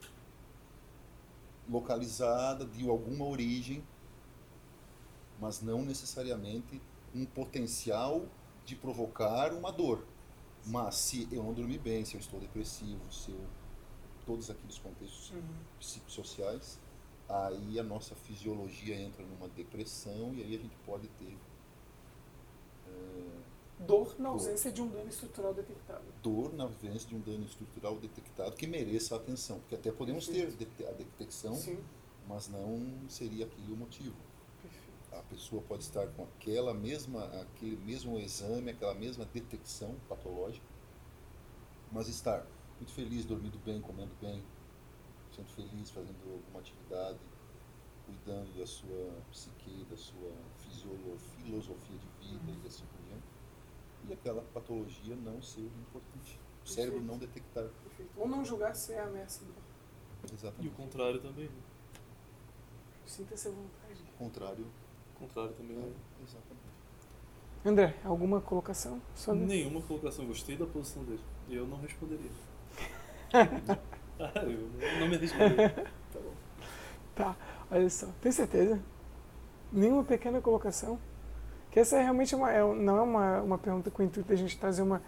localizada 1.69 2.65
de 2.65 2.89
alguma 2.89 3.27
origem, 3.27 3.85
mas 5.39 5.61
não 5.61 5.85
necessariamente 5.85 6.81
um 7.15 7.27
potencial 7.27 8.25
de 8.65 8.75
provocar 8.75 9.53
uma 9.53 9.71
dor. 9.71 10.07
Mas 10.67 10.95
se 10.97 11.29
eu 11.31 11.43
não 11.43 11.53
dormir 11.53 11.79
bem, 11.79 12.05
se 12.05 12.15
eu 12.15 12.21
estou 12.21 12.41
depressivo, 12.41 13.13
se 13.13 13.31
eu 13.31 13.41
todos 14.29 14.51
aqueles 14.51 14.79
contextos 14.79 15.31
Uhum. 15.31 15.43
psicossociais, 15.79 16.79
aí 17.29 17.79
a 17.81 17.83
nossa 17.83 18.15
fisiologia 18.15 18.95
entra 18.95 19.25
numa 19.25 19.49
depressão 19.49 20.35
e 20.35 20.43
aí 20.43 20.55
a 20.55 20.59
gente 20.59 20.77
pode 20.85 21.09
ter 21.19 21.35
Dor 23.87 24.17
na 24.19 24.29
ausência 24.31 24.73
de 24.73 24.83
um 24.83 24.89
dano 24.89 25.09
estrutural 25.09 25.55
detectável. 25.55 26.13
dor 26.23 26.53
na 26.53 26.65
ausência 26.65 27.09
de 27.09 27.15
um 27.15 27.21
dano 27.21 27.45
estrutural 27.45 27.97
detectado 27.97 28.53
que 28.57 28.67
mereça 28.67 29.15
atenção, 29.17 29.61
porque 29.61 29.77
até 29.77 29.91
podemos 29.93 30.27
ter 30.27 30.51
dete- 30.53 30.85
a 30.85 30.91
detecção, 30.91 31.55
Sim, 31.55 31.79
mas 32.29 32.49
não 32.49 33.09
seria 33.09 33.47
aquele 33.47 33.73
o 33.73 33.77
motivo. 33.77 34.17
perfeito. 34.61 35.15
A 35.15 35.23
pessoa 35.23 35.63
pode 35.63 35.85
estar 35.85 36.07
com 36.09 36.25
aquela 36.25 36.75
mesma, 36.75 37.25
aquele 37.41 37.77
mesmo 37.77 38.19
exame, 38.19 38.71
aquela 38.73 38.95
mesma 38.95 39.25
detecção 39.27 39.95
patológica, 40.09 40.67
mas 41.93 42.09
estar 42.09 42.45
muito 42.79 42.93
feliz, 42.93 43.25
dormindo 43.25 43.59
bem, 43.65 43.81
comendo 43.81 44.13
bem, 44.21 44.43
sendo 45.35 45.49
feliz, 45.49 45.91
fazendo 45.91 46.19
alguma 46.33 46.61
atividade, 46.61 47.19
cuidando 48.07 48.57
da 48.59 48.67
sua 48.67 49.13
psique, 49.31 49.85
da 49.91 49.97
sua 49.97 50.31
filosofia 50.59 51.99
de 51.99 52.29
vida 52.29 52.53
e 52.65 52.67
assim 52.67 52.85
por 52.87 53.03
diante. 53.09 53.25
E 54.09 54.13
aquela 54.13 54.43
patologia 54.55 55.17
não 55.17 55.43
ser 55.43 55.63
importante. 55.63 56.41
O 56.65 56.69
cérebro 56.69 56.99
Perfeito. 57.01 57.13
não 57.13 57.19
detectar. 57.19 57.65
perfeito. 57.83 58.11
Ou 58.17 58.29
não 58.29 58.45
julgar 58.45 58.75
se 58.75 58.93
é 58.93 59.01
ameaçador. 59.01 59.55
E 60.25 60.31
o 60.31 60.35
Exatamente. 60.35 60.75
contrário 60.75 61.21
também. 61.21 61.47
né? 61.47 61.63
Sinta-se 63.07 63.49
à 63.49 63.51
vontade. 63.51 64.03
O 64.15 64.19
contrário. 64.19 64.67
O 65.15 65.19
contrário 65.19 65.53
também 65.55 65.77
é. 65.77 65.93
Exatamente. 66.23 66.69
André, 67.65 67.99
alguma 68.05 68.41
colocação 68.41 69.01
sobre? 69.15 69.45
Nenhuma 69.45 69.83
colocação. 69.83 70.27
Gostei 70.27 70.57
da 70.57 70.67
posição 70.67 71.05
dele. 71.05 71.23
E 71.49 71.55
eu 71.55 71.67
não 71.67 71.79
responderia. 71.81 72.31
Não 75.01 75.09
me. 75.09 75.19
Tá 75.19 76.19
bom. 76.19 76.33
Tá, 77.15 77.37
olha 77.71 77.91
só. 77.91 78.07
Tem 78.21 78.33
certeza? 78.33 78.81
Nenhuma 79.73 80.03
pequena 80.05 80.41
colocação? 80.41 80.99
Que 81.71 81.81
essa 81.81 81.97
é 81.97 82.03
realmente 82.03 82.35
uma, 82.35 82.51
é, 82.51 82.61
não 82.63 82.97
é 82.97 83.03
uma, 83.03 83.43
uma 83.43 83.59
pergunta 83.59 83.91
com 83.91 84.03
o 84.03 84.05
intuito 84.05 84.29
de 84.29 84.35
a 84.35 84.37
gente 84.37 84.59
trazer 84.59 84.83
uma, 84.83 85.03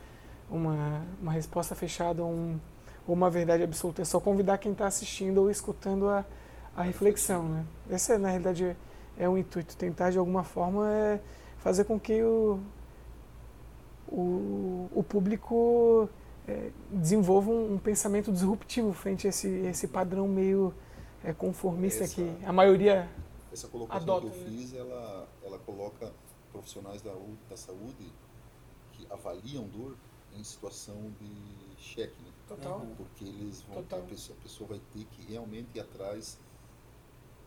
uma, 0.50 1.02
uma 1.20 1.32
resposta 1.32 1.74
fechada 1.74 2.22
ou, 2.22 2.30
um, 2.30 2.60
ou 3.06 3.14
uma 3.14 3.30
verdade 3.30 3.62
absoluta. 3.62 4.02
É 4.02 4.04
só 4.04 4.20
convidar 4.20 4.58
quem 4.58 4.72
está 4.72 4.86
assistindo 4.86 5.38
ou 5.38 5.50
escutando 5.50 6.08
a, 6.08 6.24
a 6.76 6.82
reflexão, 6.82 7.48
né? 7.48 7.64
Esse, 7.90 8.18
na 8.18 8.28
realidade, 8.28 8.76
é 9.18 9.28
o 9.28 9.38
intuito. 9.38 9.76
Tentar, 9.76 10.10
de 10.10 10.18
alguma 10.18 10.44
forma, 10.44 10.90
é 10.90 11.20
fazer 11.58 11.84
com 11.84 11.98
que 11.98 12.22
o, 12.22 12.60
o, 14.06 14.90
o 14.94 15.02
público 15.02 16.08
é, 16.50 16.70
desenvolva 16.90 17.50
um, 17.50 17.74
um 17.74 17.78
pensamento 17.78 18.32
disruptivo 18.32 18.92
frente 18.92 19.26
a 19.26 19.30
esse, 19.30 19.48
esse 19.48 19.86
padrão 19.86 20.26
meio 20.26 20.74
é, 21.22 21.32
conformista 21.32 22.04
Essa- 22.04 22.14
que 22.16 22.44
a 22.44 22.52
maioria 22.52 23.08
Essa 23.52 23.68
colocação 23.68 24.02
Adota, 24.02 24.30
que 24.30 24.38
eu 24.38 24.44
né? 24.44 24.50
fiz, 24.50 24.74
ela, 24.74 25.28
ela 25.44 25.58
coloca 25.60 26.12
profissionais 26.52 27.02
da, 27.02 27.12
da 27.48 27.56
saúde 27.56 28.12
que 28.92 29.06
avaliam 29.10 29.64
dor 29.68 29.94
em 30.36 30.42
situação 30.44 30.96
de 31.20 31.82
cheque, 31.82 32.20
né? 32.22 32.30
total. 32.48 32.80
Uhum. 32.80 32.94
Porque 32.96 33.24
eles 33.24 33.62
vão, 33.62 33.76
Total. 33.76 34.00
a 34.00 34.02
pessoa, 34.02 34.36
a 34.38 34.42
pessoa 34.42 34.68
vai 34.70 34.80
ter 34.92 35.04
que 35.04 35.32
realmente 35.32 35.68
ir 35.74 35.80
atrás 35.80 36.38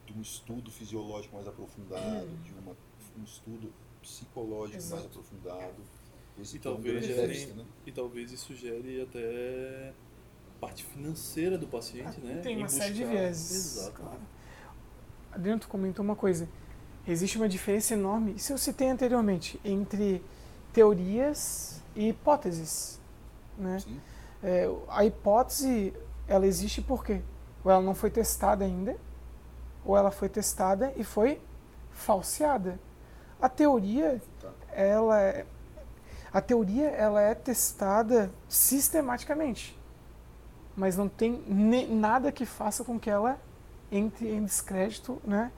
de 0.05 0.13
um 0.13 0.21
estudo 0.21 0.69
fisiológico 0.71 1.35
mais 1.35 1.47
aprofundado, 1.47 2.27
de 2.43 2.53
uma, 2.53 2.75
um 3.19 3.23
estudo 3.23 3.71
psicológico 4.01 4.81
mais 4.83 4.91
Exato. 4.93 5.07
aprofundado. 5.07 5.81
Esse 6.41 6.57
E 6.57 6.59
talvez, 6.59 7.05
gerem- 7.05 7.27
déficit, 7.27 7.53
né? 7.53 7.63
e 7.85 7.91
talvez 7.91 8.31
isso 8.31 8.55
gere 8.55 9.01
até 9.01 9.93
parte 10.59 10.83
financeira 10.83 11.57
do 11.57 11.67
paciente, 11.67 12.19
né? 12.21 12.39
Tem 12.41 12.55
Em 12.55 12.59
uma 12.59 12.69
série 12.69 12.93
de 12.93 13.01
buscar- 13.03 13.17
vieses. 13.19 13.77
Exato. 13.77 13.91
Claro. 14.01 14.19
Adriano, 15.31 15.59
tu 15.61 15.67
comentou 15.67 16.03
uma 16.03 16.15
coisa. 16.15 16.47
Existe 17.07 17.37
uma 17.37 17.49
diferença 17.49 17.93
enorme, 17.93 18.33
isso 18.35 18.53
eu 18.53 18.57
citei 18.57 18.87
anteriormente, 18.89 19.59
entre 19.63 20.23
teorias 20.71 21.81
e 21.95 22.09
hipóteses. 22.09 22.99
Né? 23.57 23.77
É, 24.41 24.67
a 24.87 25.05
hipótese, 25.05 25.93
ela 26.27 26.47
existe 26.47 26.81
por 26.81 27.03
quê? 27.05 27.21
Ou 27.63 27.71
ela 27.71 27.81
não 27.81 27.93
foi 27.93 28.09
testada 28.09 28.63
ainda, 28.65 28.97
ou 29.85 29.95
ela 29.97 30.11
foi 30.11 30.29
testada 30.29 30.93
e 30.95 31.03
foi 31.03 31.39
falseada. 31.91 32.79
A 33.41 33.49
teoria, 33.49 34.21
tá. 34.41 34.51
ela 34.71 35.19
é, 35.21 35.45
a 36.33 36.41
teoria 36.41 36.87
ela 36.87 37.21
é 37.21 37.35
testada 37.35 38.31
sistematicamente, 38.49 39.79
mas 40.75 40.97
não 40.97 41.07
tem 41.07 41.43
nada 41.89 42.31
que 42.31 42.45
faça 42.45 42.83
com 42.83 42.99
que 42.99 43.09
ela 43.09 43.39
entre 43.91 44.33
em 44.33 44.43
descrédito, 44.43 45.21
né? 45.23 45.51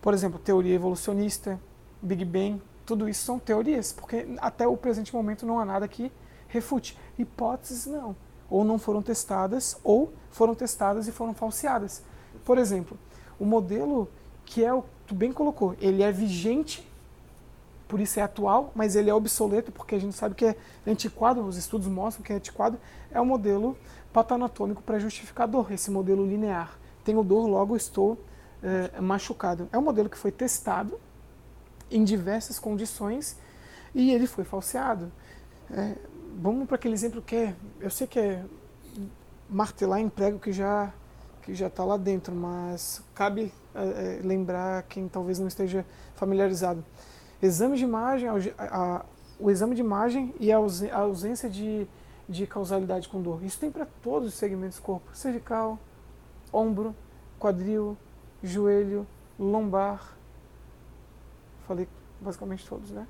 Por 0.00 0.14
exemplo, 0.14 0.38
teoria 0.38 0.74
evolucionista, 0.74 1.60
Big 2.00 2.24
Bang, 2.24 2.62
tudo 2.86 3.08
isso 3.08 3.24
são 3.24 3.38
teorias, 3.38 3.92
porque 3.92 4.26
até 4.38 4.66
o 4.66 4.76
presente 4.76 5.12
momento 5.12 5.44
não 5.44 5.58
há 5.58 5.64
nada 5.64 5.88
que 5.88 6.12
refute. 6.46 6.96
Hipóteses 7.18 7.86
não, 7.86 8.14
ou 8.48 8.64
não 8.64 8.78
foram 8.78 9.02
testadas, 9.02 9.78
ou 9.82 10.12
foram 10.30 10.54
testadas 10.54 11.08
e 11.08 11.12
foram 11.12 11.34
falseadas. 11.34 12.02
Por 12.44 12.56
exemplo, 12.56 12.96
o 13.38 13.44
modelo 13.44 14.08
que 14.44 14.64
é 14.64 14.72
o 14.72 14.84
tu 15.06 15.14
bem 15.14 15.32
colocou, 15.32 15.74
ele 15.80 16.04
é 16.04 16.12
vigente 16.12 16.88
por 17.90 18.00
isso 18.00 18.20
é 18.20 18.22
atual, 18.22 18.70
mas 18.72 18.94
ele 18.94 19.10
é 19.10 19.14
obsoleto 19.14 19.72
porque 19.72 19.96
a 19.96 19.98
gente 19.98 20.14
sabe 20.14 20.36
que 20.36 20.44
é 20.44 20.56
antiquado, 20.86 21.44
os 21.44 21.56
estudos 21.56 21.88
mostram 21.88 22.22
que 22.22 22.32
é 22.32 22.36
antiquado, 22.36 22.78
é 23.10 23.20
o 23.20 23.26
modelo 23.26 23.76
patoanatômico 24.12 24.80
para 24.80 24.96
justificar 25.00 25.48
dor, 25.48 25.72
esse 25.72 25.90
modelo 25.90 26.24
linear. 26.24 26.78
Tenho 27.04 27.24
dor, 27.24 27.48
logo 27.48 27.74
estou 27.76 28.16
eh, 28.62 29.00
machucado. 29.00 29.68
É 29.72 29.78
um 29.78 29.82
modelo 29.82 30.08
que 30.08 30.16
foi 30.16 30.30
testado 30.30 31.00
em 31.90 32.04
diversas 32.04 32.60
condições 32.60 33.36
e 33.92 34.12
ele 34.12 34.28
foi 34.28 34.44
falseado. 34.44 35.10
É, 35.68 35.96
vamos 36.40 36.68
para 36.68 36.76
aquele 36.76 36.94
exemplo 36.94 37.20
que 37.20 37.34
é, 37.34 37.56
eu 37.80 37.90
sei 37.90 38.06
que 38.06 38.20
é 38.20 38.44
martelar 39.48 39.98
em 39.98 40.08
prego 40.08 40.38
que 40.38 40.52
já 40.52 40.92
que 41.42 41.54
já 41.54 41.66
está 41.66 41.82
lá 41.82 41.96
dentro, 41.96 42.34
mas 42.36 43.02
cabe 43.14 43.52
eh, 43.74 44.20
lembrar 44.22 44.82
quem 44.84 45.08
talvez 45.08 45.38
não 45.38 45.48
esteja 45.48 45.84
familiarizado. 46.14 46.84
Exame 47.42 47.76
de 47.76 47.84
imagem, 47.84 48.28
a, 48.28 48.34
a, 48.58 49.04
o 49.38 49.50
exame 49.50 49.74
de 49.74 49.80
imagem 49.80 50.34
e 50.38 50.52
a 50.52 50.56
ausência 50.56 51.48
de, 51.48 51.86
de 52.28 52.46
causalidade 52.46 53.08
com 53.08 53.20
dor. 53.20 53.42
Isso 53.42 53.58
tem 53.58 53.70
para 53.70 53.86
todos 54.02 54.28
os 54.28 54.34
segmentos 54.34 54.78
do 54.78 54.82
corpo: 54.82 55.14
cervical, 55.14 55.78
ombro, 56.52 56.94
quadril, 57.38 57.96
joelho, 58.42 59.06
lombar. 59.38 60.16
Falei 61.66 61.88
basicamente 62.20 62.66
todos, 62.68 62.90
né? 62.90 63.06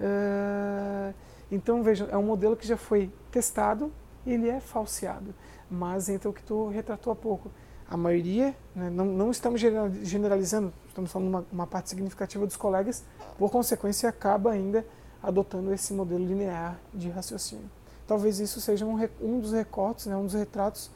Uh, 0.00 1.14
então 1.50 1.82
vejam, 1.82 2.08
é 2.10 2.16
um 2.16 2.22
modelo 2.22 2.56
que 2.56 2.66
já 2.66 2.76
foi 2.76 3.12
testado 3.30 3.92
e 4.26 4.32
ele 4.32 4.48
é 4.48 4.60
falseado. 4.60 5.34
Mas 5.70 6.08
entra 6.08 6.28
o 6.28 6.32
que 6.32 6.42
tu 6.42 6.68
retratou 6.68 7.12
há 7.12 7.16
pouco. 7.16 7.50
A 7.88 7.96
maioria, 7.96 8.56
né, 8.74 8.88
não, 8.90 9.04
não, 9.04 9.30
estamos 9.30 9.60
generalizando, 10.02 10.72
estamos 10.88 11.12
falando 11.12 11.28
uma, 11.28 11.46
uma 11.52 11.66
parte 11.66 11.90
significativa 11.90 12.46
dos 12.46 12.56
colegas, 12.56 13.04
por 13.38 13.50
consequência 13.50 14.08
acaba 14.08 14.52
ainda 14.52 14.86
adotando 15.22 15.72
esse 15.72 15.92
modelo 15.92 16.24
linear 16.24 16.80
de 16.92 17.10
raciocínio. 17.10 17.70
Talvez 18.06 18.40
isso 18.40 18.60
seja 18.60 18.86
um, 18.86 18.98
um 19.20 19.38
dos 19.38 19.52
recortes, 19.52 20.06
né, 20.06 20.16
um 20.16 20.24
dos 20.24 20.34
retratos 20.34 20.90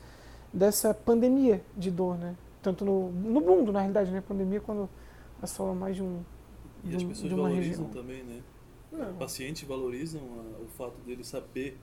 dessa 0.53 0.95
pandemia 0.95 1.63
de 1.77 1.91
dor, 1.91 2.17
né? 2.17 2.35
tanto 2.63 2.85
no, 2.85 3.11
no 3.11 3.41
mundo, 3.41 3.73
na 3.73 3.81
realidade, 3.81 4.11
né? 4.11 4.21
pandemia 4.21 4.61
quando 4.61 4.89
assola 5.41 5.75
mais 5.75 5.97
de 5.97 6.03
um 6.03 6.23
E 6.85 6.95
as 6.95 7.03
pessoas 7.03 7.33
valorizam 7.33 7.87
região. 7.87 8.03
também, 8.03 8.23
né? 8.25 8.43
É. 8.93 9.13
Pacientes 9.19 9.67
valorizam 9.67 10.21
a, 10.21 10.63
o 10.63 10.67
fato 10.77 10.99
dele 11.07 11.25
saber 11.25 11.79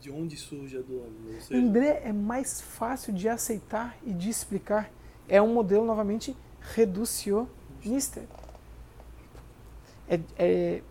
de 0.00 0.10
onde 0.10 0.36
surge 0.36 0.76
a 0.76 0.82
dor. 0.82 1.08
Seja... 1.40 1.60
André 1.60 2.02
é 2.04 2.12
mais 2.12 2.60
fácil 2.60 3.12
de 3.12 3.28
aceitar 3.28 3.96
e 4.04 4.12
de 4.12 4.28
explicar. 4.28 4.90
É 5.28 5.40
um 5.40 5.52
modelo, 5.52 5.84
novamente, 5.84 6.36
reducionista. 6.60 8.24
É, 10.08 10.20
é 10.38 10.82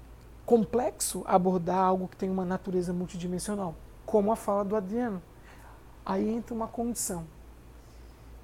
complexo 0.45 1.23
abordar 1.25 1.77
algo 1.77 2.07
que 2.07 2.17
tem 2.17 2.29
uma 2.29 2.45
natureza 2.45 2.93
multidimensional, 2.93 3.75
como 4.05 4.31
a 4.31 4.35
fala 4.35 4.63
do 4.63 4.75
Adriano. 4.75 5.21
Aí 6.05 6.29
entra 6.29 6.53
uma 6.53 6.67
condição. 6.67 7.25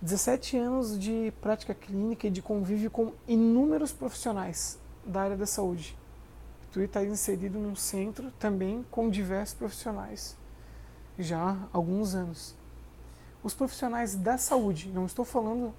17 0.02 0.58
anos 0.58 0.98
de 0.98 1.32
prática 1.42 1.76
clínica 1.76 2.26
e 2.26 2.32
de 2.32 2.42
convívio 2.42 2.90
com 2.90 3.12
inúmeros 3.28 3.92
profissionais 3.92 4.80
da 5.06 5.22
área 5.22 5.38
da 5.38 5.46
saúde. 5.46 5.96
Tu 6.72 6.82
está 6.82 7.04
inserido 7.04 7.60
num 7.60 7.76
centro 7.76 8.32
também 8.40 8.84
com 8.90 9.10
diversos 9.10 9.54
profissionais 9.54 10.41
já 11.18 11.52
há 11.52 11.58
alguns 11.72 12.16
anos. 12.16 12.56
Os 13.44 13.54
profissionais 13.54 14.16
da 14.16 14.38
saúde, 14.38 14.90
não 14.90 15.06
estou 15.06 15.26
falando 15.26 15.74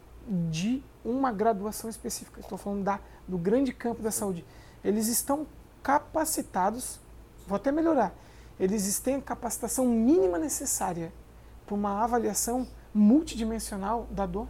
de 0.50 0.82
uma 1.04 1.32
graduação 1.32 1.88
específica, 1.88 2.40
estou 2.40 2.58
falando 2.58 2.84
da, 2.84 3.00
do 3.26 3.38
grande 3.38 3.72
campo 3.72 4.02
da 4.02 4.10
saúde. 4.10 4.44
Eles 4.84 5.08
estão 5.08 5.46
capacitados, 5.82 7.00
vou 7.46 7.56
até 7.56 7.70
melhorar, 7.72 8.14
eles 8.58 8.98
têm 9.00 9.16
a 9.16 9.22
capacitação 9.22 9.86
mínima 9.86 10.38
necessária 10.38 11.12
para 11.66 11.74
uma 11.74 12.02
avaliação 12.02 12.66
multidimensional 12.94 14.06
da 14.10 14.26
dor? 14.26 14.48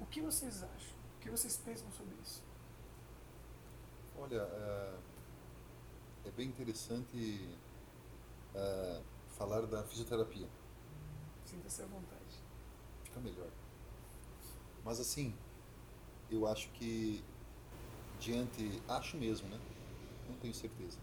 O 0.00 0.06
que 0.06 0.20
vocês 0.20 0.62
acham? 0.62 0.94
O 1.16 1.20
que 1.20 1.30
vocês 1.30 1.56
pensam 1.56 1.90
sobre 1.92 2.14
isso? 2.22 2.42
Olha, 4.18 4.42
é, 4.42 4.94
é 6.26 6.30
bem 6.30 6.48
interessante 6.48 7.48
é, 8.54 9.00
falar 9.36 9.66
da 9.66 9.82
fisioterapia. 9.84 10.48
Sinta-se 11.44 11.82
à 11.82 11.86
vontade. 11.86 12.42
Fica 13.02 13.20
melhor. 13.20 13.50
Mas 14.84 15.00
assim, 15.00 15.34
eu 16.30 16.46
acho 16.46 16.68
que 16.70 17.24
diante, 18.20 18.82
acho 18.88 19.16
mesmo, 19.16 19.48
né? 19.48 19.60
Não 20.28 20.36
tenho 20.36 20.54
certeza. 20.54 20.98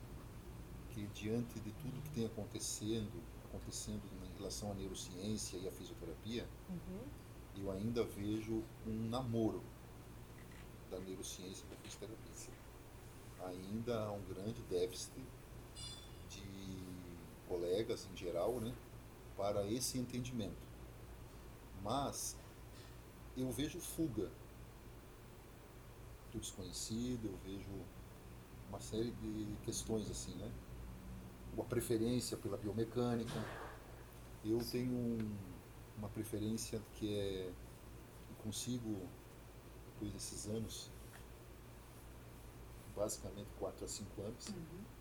Que 0.91 1.05
diante 1.07 1.59
de 1.59 1.71
tudo 1.73 2.01
que 2.03 2.09
tem 2.11 2.25
acontecendo, 2.25 3.21
acontecendo 3.45 4.01
em 4.23 4.37
relação 4.37 4.71
à 4.71 4.73
neurociência 4.75 5.57
e 5.57 5.67
à 5.67 5.71
fisioterapia, 5.71 6.47
uhum. 6.69 7.03
eu 7.57 7.71
ainda 7.71 8.03
vejo 8.03 8.63
um 8.85 9.09
namoro 9.09 9.61
da 10.89 10.99
neurociência 10.99 11.65
e 11.65 11.69
da 11.69 11.75
fisioterapia. 11.77 12.21
Ainda 13.45 14.05
há 14.05 14.11
um 14.11 14.21
grande 14.25 14.61
déficit 14.63 15.19
colegas 17.51 18.07
em 18.13 18.15
geral, 18.15 18.61
né, 18.61 18.73
para 19.35 19.67
esse 19.67 19.97
entendimento. 19.99 20.55
Mas 21.83 22.37
eu 23.35 23.51
vejo 23.51 23.79
fuga 23.79 24.31
do 26.31 26.39
desconhecido, 26.39 27.25
eu 27.25 27.37
vejo 27.43 27.69
uma 28.69 28.79
série 28.79 29.11
de 29.11 29.57
questões 29.65 30.09
assim, 30.09 30.33
né? 30.35 30.49
Uma 31.53 31.65
preferência 31.65 32.37
pela 32.37 32.55
biomecânica. 32.55 33.43
Eu 34.45 34.59
tenho 34.71 34.93
um, 34.93 35.37
uma 35.97 36.07
preferência 36.07 36.81
que 36.93 37.13
é 37.13 37.51
consigo 38.41 38.95
depois 39.87 40.13
desses 40.13 40.47
anos, 40.47 40.89
basicamente 42.95 43.49
4 43.59 43.83
a 43.83 43.87
5 43.87 44.21
anos, 44.21 44.47
uhum 44.47 45.00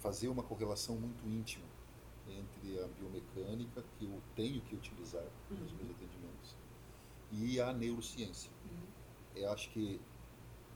fazer 0.00 0.28
uma 0.28 0.42
correlação 0.42 0.96
muito 0.96 1.26
íntima 1.28 1.64
entre 2.26 2.80
a 2.80 2.88
biomecânica 2.88 3.84
que 3.98 4.06
eu 4.06 4.20
tenho 4.34 4.60
que 4.62 4.74
utilizar 4.74 5.24
uhum. 5.50 5.58
nos 5.58 5.72
meus 5.72 5.90
atendimentos 5.90 6.56
e 7.30 7.60
a 7.60 7.72
neurociência. 7.72 8.50
Uhum. 8.64 8.86
Eu 9.36 9.52
acho 9.52 9.70
que 9.70 10.00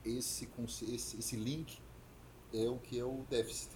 esse, 0.03 0.47
esse, 0.87 1.17
esse 1.17 1.35
link 1.35 1.79
é 2.53 2.69
o 2.69 2.77
que 2.77 2.99
é 2.99 3.03
o 3.03 3.25
déficit. 3.29 3.71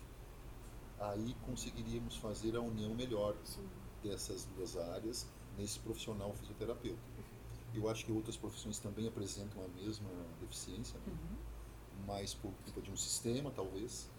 Aí 0.99 1.35
conseguiríamos 1.45 2.15
fazer 2.17 2.55
a 2.55 2.61
união 2.61 2.93
melhor 2.93 3.35
Sim. 3.43 3.67
dessas 4.03 4.45
duas 4.45 4.77
áreas 4.77 5.27
nesse 5.57 5.79
profissional 5.79 6.33
fisioterapeuta. 6.33 7.01
Eu 7.73 7.89
acho 7.89 8.05
que 8.05 8.11
outras 8.11 8.37
profissões 8.37 8.79
também 8.79 9.07
apresentam 9.07 9.63
a 9.63 9.67
mesma 9.69 10.09
deficiência, 10.41 10.99
né? 10.99 11.05
uhum. 11.07 11.37
mas 12.05 12.33
por 12.33 12.51
culpa 12.63 12.81
de 12.81 12.91
um 12.91 12.97
sistema, 12.97 13.51
talvez, 13.51 14.09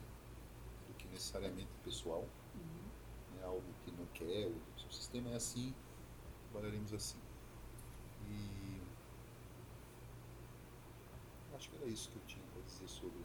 necessariamente 1.13 1.69
pessoal, 1.85 2.25
uhum. 2.55 3.37
né, 3.37 3.45
algo 3.45 3.65
que 3.85 3.91
não 3.93 4.07
quer, 4.15 4.47
o 4.47 4.81
seu 4.81 4.91
sistema 4.91 5.31
é 5.31 5.37
assim, 5.37 5.75
trabalharemos 6.51 6.93
assim. 6.93 7.19
E 8.29 8.81
acho 11.57 11.71
que 11.71 11.77
era 11.77 11.87
isso 11.87 12.11
que 12.11 12.17
eu 12.17 12.23
tinha 12.27 12.45
para 12.53 12.63
dizer 12.63 12.89
sobre. 12.89 13.19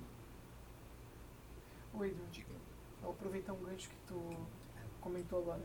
Oi, 1.94 2.10
Edu. 2.10 2.24
Diga. 2.32 2.48
Vou 3.02 3.12
aproveitar 3.12 3.54
um 3.54 3.64
gancho 3.64 3.90
que 3.90 3.98
tu 4.08 4.38
comentou 5.00 5.40
agora. 5.40 5.62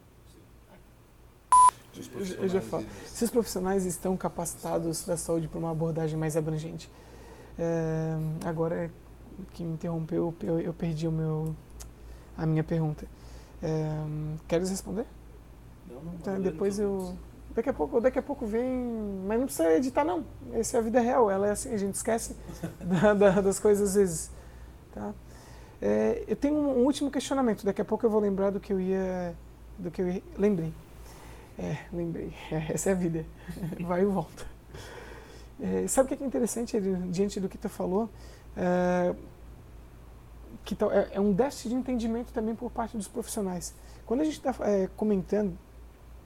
Eu 2.38 2.48
já 2.48 2.60
falo. 2.60 2.86
Se 3.06 3.24
os 3.24 3.30
profissionais 3.30 3.84
estão 3.84 4.16
capacitados 4.16 5.04
da 5.04 5.16
saúde 5.16 5.48
para 5.48 5.58
uma 5.58 5.70
abordagem 5.70 6.16
mais 6.16 6.36
abrangente, 6.36 6.90
é, 7.58 8.14
agora 8.44 8.90
que 9.52 9.64
me 9.64 9.74
interrompeu, 9.74 10.34
eu, 10.42 10.60
eu 10.60 10.72
perdi 10.72 11.08
o 11.08 11.12
meu, 11.12 11.54
a 12.36 12.46
minha 12.46 12.64
pergunta. 12.64 13.06
É, 13.62 13.88
queres 14.48 14.70
responder? 14.70 15.06
Não, 15.88 16.02
não. 16.02 16.14
Então, 16.14 16.40
depois 16.40 16.78
eu. 16.78 17.14
Daqui 17.54 17.68
a 17.68 17.72
pouco, 17.72 18.00
daqui 18.00 18.18
a 18.18 18.22
pouco 18.22 18.46
vem, 18.46 18.64
mas 19.26 19.38
não 19.38 19.46
precisa 19.46 19.72
editar 19.72 20.04
não. 20.04 20.24
Essa 20.52 20.76
é 20.76 20.80
a 20.80 20.82
vida 20.82 21.00
real. 21.00 21.30
Ela 21.30 21.48
é 21.48 21.50
assim, 21.50 21.74
a 21.74 21.76
gente 21.76 21.94
esquece 21.94 22.36
da, 22.80 23.12
da, 23.12 23.40
das 23.40 23.58
coisas 23.58 23.90
às 23.90 23.94
vezes, 23.96 24.30
tá? 24.94 25.12
É, 25.82 26.24
eu 26.28 26.36
tenho 26.36 26.54
um, 26.54 26.80
um, 26.80 26.84
último 26.84 27.10
questionamento. 27.10 27.64
Daqui 27.64 27.80
a 27.80 27.84
pouco 27.84 28.06
eu 28.06 28.10
vou 28.10 28.20
lembrar 28.20 28.50
do 28.50 28.60
que 28.60 28.72
eu 28.72 28.80
ia, 28.80 29.34
do 29.78 29.90
que 29.90 30.00
eu 30.00 30.08
ia, 30.08 30.22
lembrei. 30.38 30.72
É, 31.58 31.78
lembrei. 31.92 32.32
É, 32.52 32.72
essa 32.74 32.90
é 32.90 32.92
a 32.92 32.96
vida. 32.96 33.24
Vai 33.80 34.02
e 34.02 34.04
volta. 34.04 34.46
É, 35.60 35.86
sabe 35.88 36.06
o 36.06 36.16
que 36.16 36.22
é 36.22 36.26
interessante 36.26 36.80
diante 37.10 37.38
do 37.40 37.48
que 37.48 37.58
tu 37.58 37.68
falou? 37.68 38.08
Que 40.64 40.74
tá, 40.74 40.86
é, 40.86 41.10
é, 41.14 41.20
um 41.20 41.32
déficit 41.32 41.70
de 41.70 41.74
entendimento 41.74 42.32
também 42.32 42.54
por 42.54 42.70
parte 42.70 42.96
dos 42.96 43.08
profissionais. 43.08 43.74
Quando 44.06 44.20
a 44.20 44.24
gente 44.24 44.38
está 44.38 44.54
é, 44.60 44.88
comentando 44.96 45.56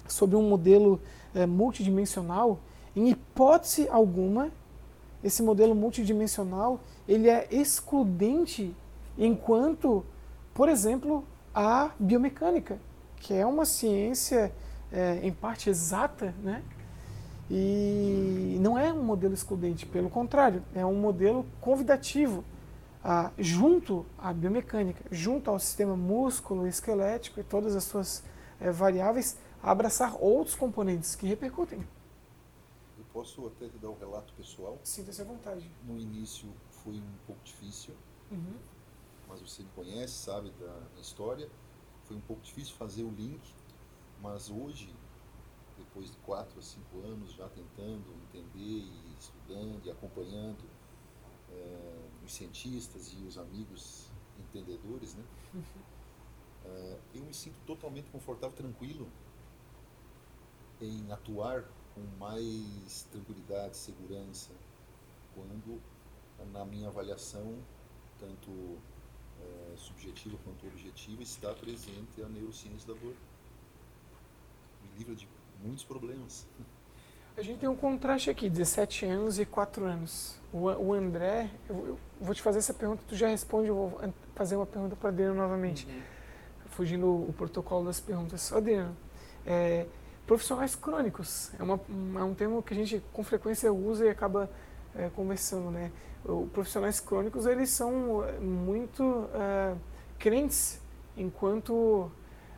sobre 0.08 0.36
um 0.36 0.48
modelo 0.48 1.00
é, 1.34 1.46
multidimensional, 1.46 2.58
em 2.94 3.10
hipótese 3.10 3.88
alguma, 3.88 4.50
esse 5.22 5.42
modelo 5.42 5.74
multidimensional 5.74 6.80
ele 7.08 7.28
é 7.28 7.48
excludente 7.50 8.74
enquanto, 9.16 10.04
por 10.52 10.68
exemplo, 10.68 11.24
a 11.54 11.90
biomecânica, 11.98 12.78
que 13.16 13.32
é 13.32 13.46
uma 13.46 13.64
ciência 13.64 14.52
é, 14.92 15.20
em 15.22 15.32
parte 15.32 15.70
exata, 15.70 16.34
né? 16.42 16.62
E 17.50 18.58
não 18.60 18.78
é 18.78 18.92
um 18.92 19.02
modelo 19.02 19.34
excludente, 19.34 19.84
pelo 19.84 20.08
contrário, 20.08 20.62
é 20.74 20.84
um 20.84 20.94
modelo 20.94 21.44
convidativo 21.60 22.42
ah, 23.04 23.30
junto 23.38 24.06
à 24.18 24.32
biomecânica, 24.32 25.04
junto 25.10 25.50
ao 25.50 25.58
sistema 25.58 25.96
músculo, 25.96 26.66
esquelético 26.66 27.38
e 27.40 27.44
todas 27.44 27.76
as 27.76 27.84
suas 27.84 28.24
eh, 28.60 28.70
variáveis, 28.70 29.38
a 29.62 29.70
abraçar 29.70 30.16
outros 30.20 30.56
componentes 30.56 31.14
que 31.14 31.26
repercutem. 31.26 31.86
posso 33.12 33.46
até 33.46 33.68
te 33.68 33.78
dar 33.78 33.90
um 33.90 33.98
relato 33.98 34.32
pessoal. 34.34 34.78
Sinta-se 34.82 35.22
à 35.22 35.24
vontade. 35.24 35.70
No 35.84 35.96
início 35.98 36.48
foi 36.82 36.94
um 36.94 37.14
pouco 37.26 37.40
difícil, 37.44 37.94
Uhum. 38.30 38.56
mas 39.28 39.40
você 39.40 39.62
me 39.62 39.68
conhece, 39.74 40.12
sabe 40.14 40.50
da 40.58 40.80
minha 40.90 41.00
história. 41.00 41.48
Foi 42.04 42.16
um 42.16 42.20
pouco 42.20 42.42
difícil 42.42 42.74
fazer 42.74 43.04
o 43.04 43.10
link, 43.10 43.40
mas 44.20 44.50
hoje, 44.50 44.92
depois 45.78 46.10
de 46.10 46.16
quatro 46.18 46.58
a 46.58 46.62
cinco 46.62 47.00
anos 47.04 47.32
já 47.34 47.48
tentando 47.48 48.04
entender 48.28 48.82
e 48.82 49.14
estudando 49.18 49.80
e 49.86 49.90
acompanhando 49.90 50.64
eh, 51.52 51.93
os 52.24 52.32
cientistas 52.32 53.12
e 53.12 53.22
os 53.24 53.38
amigos 53.38 54.10
entendedores, 54.38 55.14
né? 55.14 55.24
Eh, 56.64 56.98
eu 57.14 57.22
me 57.22 57.34
sinto 57.34 57.56
totalmente 57.66 58.10
confortável, 58.10 58.56
tranquilo 58.56 59.06
em 60.80 61.12
atuar 61.12 61.64
com 61.94 62.00
mais 62.18 63.06
tranquilidade, 63.12 63.76
segurança, 63.76 64.50
quando 65.34 65.80
na 66.52 66.64
minha 66.64 66.88
avaliação, 66.88 67.62
tanto 68.18 68.78
eh, 69.40 69.74
subjetiva 69.76 70.36
quanto 70.44 70.66
objetiva, 70.66 71.22
está 71.22 71.52
presente 71.54 72.22
a 72.22 72.28
neurociência 72.28 72.92
da 72.92 73.00
dor. 73.00 73.14
Me 74.82 74.98
livra 74.98 75.14
de 75.14 75.28
muitos 75.62 75.84
problemas. 75.84 76.46
A 77.36 77.42
gente 77.42 77.58
tem 77.58 77.68
um 77.68 77.74
contraste 77.74 78.30
aqui, 78.30 78.48
17 78.48 79.06
anos 79.06 79.38
e 79.40 79.44
4 79.44 79.84
anos. 79.84 80.36
O, 80.52 80.66
o 80.70 80.92
André, 80.92 81.50
eu, 81.68 81.74
eu 81.88 81.98
vou 82.20 82.32
te 82.34 82.40
fazer 82.40 82.58
essa 82.58 82.72
pergunta, 82.72 83.02
tu 83.08 83.16
já 83.16 83.26
responde, 83.26 83.68
eu 83.68 83.74
vou 83.74 84.00
fazer 84.36 84.54
uma 84.56 84.66
pergunta 84.66 84.94
para 84.94 85.08
Adriano 85.08 85.34
novamente, 85.34 85.86
fugindo 86.70 87.06
o, 87.06 87.30
o 87.30 87.32
protocolo 87.32 87.86
das 87.86 87.98
perguntas. 87.98 88.52
Adriano, 88.52 88.96
é, 89.44 89.86
profissionais 90.26 90.76
crônicos, 90.76 91.50
é, 91.58 91.62
uma, 91.62 91.80
um- 91.90 92.18
é 92.20 92.22
um 92.22 92.34
termo 92.34 92.62
que 92.62 92.72
a 92.72 92.76
gente 92.76 93.02
com 93.12 93.24
frequência 93.24 93.72
usa 93.72 94.06
e 94.06 94.08
acaba 94.08 94.48
é, 94.94 95.10
conversando, 95.16 95.70
né? 95.72 95.90
O, 96.24 96.46
profissionais 96.52 97.00
crônicos, 97.00 97.46
eles 97.46 97.68
são 97.70 98.24
é, 98.24 98.38
muito 98.38 99.28
é, 99.34 99.74
crentes 100.20 100.80
enquanto 101.16 102.10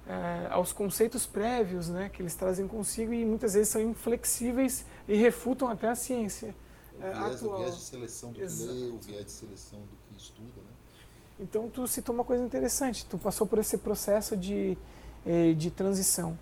é, 0.08 0.46
aos 0.50 0.72
conceitos 0.72 1.26
prévios 1.26 1.88
né, 1.88 2.08
que 2.08 2.22
eles 2.22 2.34
trazem 2.34 2.68
consigo 2.68 3.12
e 3.12 3.24
muitas 3.24 3.54
vezes 3.54 3.68
são 3.70 3.80
inflexíveis 3.80 4.84
e 5.08 5.16
refutam 5.16 5.68
até 5.68 5.88
a 5.88 5.96
ciência 5.96 6.54
O 6.98 7.04
é, 7.04 7.12
viés, 7.12 7.42
o 7.42 7.56
viés 7.56 7.76
de 7.76 7.82
seleção 7.82 8.30
do 8.30 8.36
que 8.36 8.42
Exato. 8.42 8.72
lê, 8.72 8.90
o 8.90 8.98
viés 8.98 9.24
de 9.24 9.32
seleção 9.32 9.80
do 9.80 9.96
que 10.08 10.16
estuda, 10.16 10.46
né? 10.56 10.76
Então 11.40 11.68
tu 11.68 11.86
citou 11.86 12.14
uma 12.14 12.24
coisa 12.24 12.42
interessante, 12.42 13.04
tu 13.04 13.18
passou 13.18 13.46
por 13.46 13.58
esse 13.58 13.76
processo 13.78 14.36
de, 14.36 14.78
eh, 15.26 15.52
de 15.52 15.70
transição. 15.70 16.38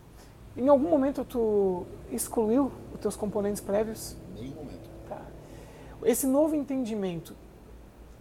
Em 0.56 0.68
algum 0.68 0.88
momento 0.88 1.24
tu 1.24 1.84
excluiu 2.12 2.70
os 2.92 3.00
teus 3.00 3.16
componentes 3.16 3.60
prévios? 3.60 4.16
Em 4.36 4.42
nenhum 4.42 4.54
momento. 4.54 4.88
Tá. 5.08 5.20
Esse 6.04 6.28
novo 6.28 6.54
entendimento 6.54 7.34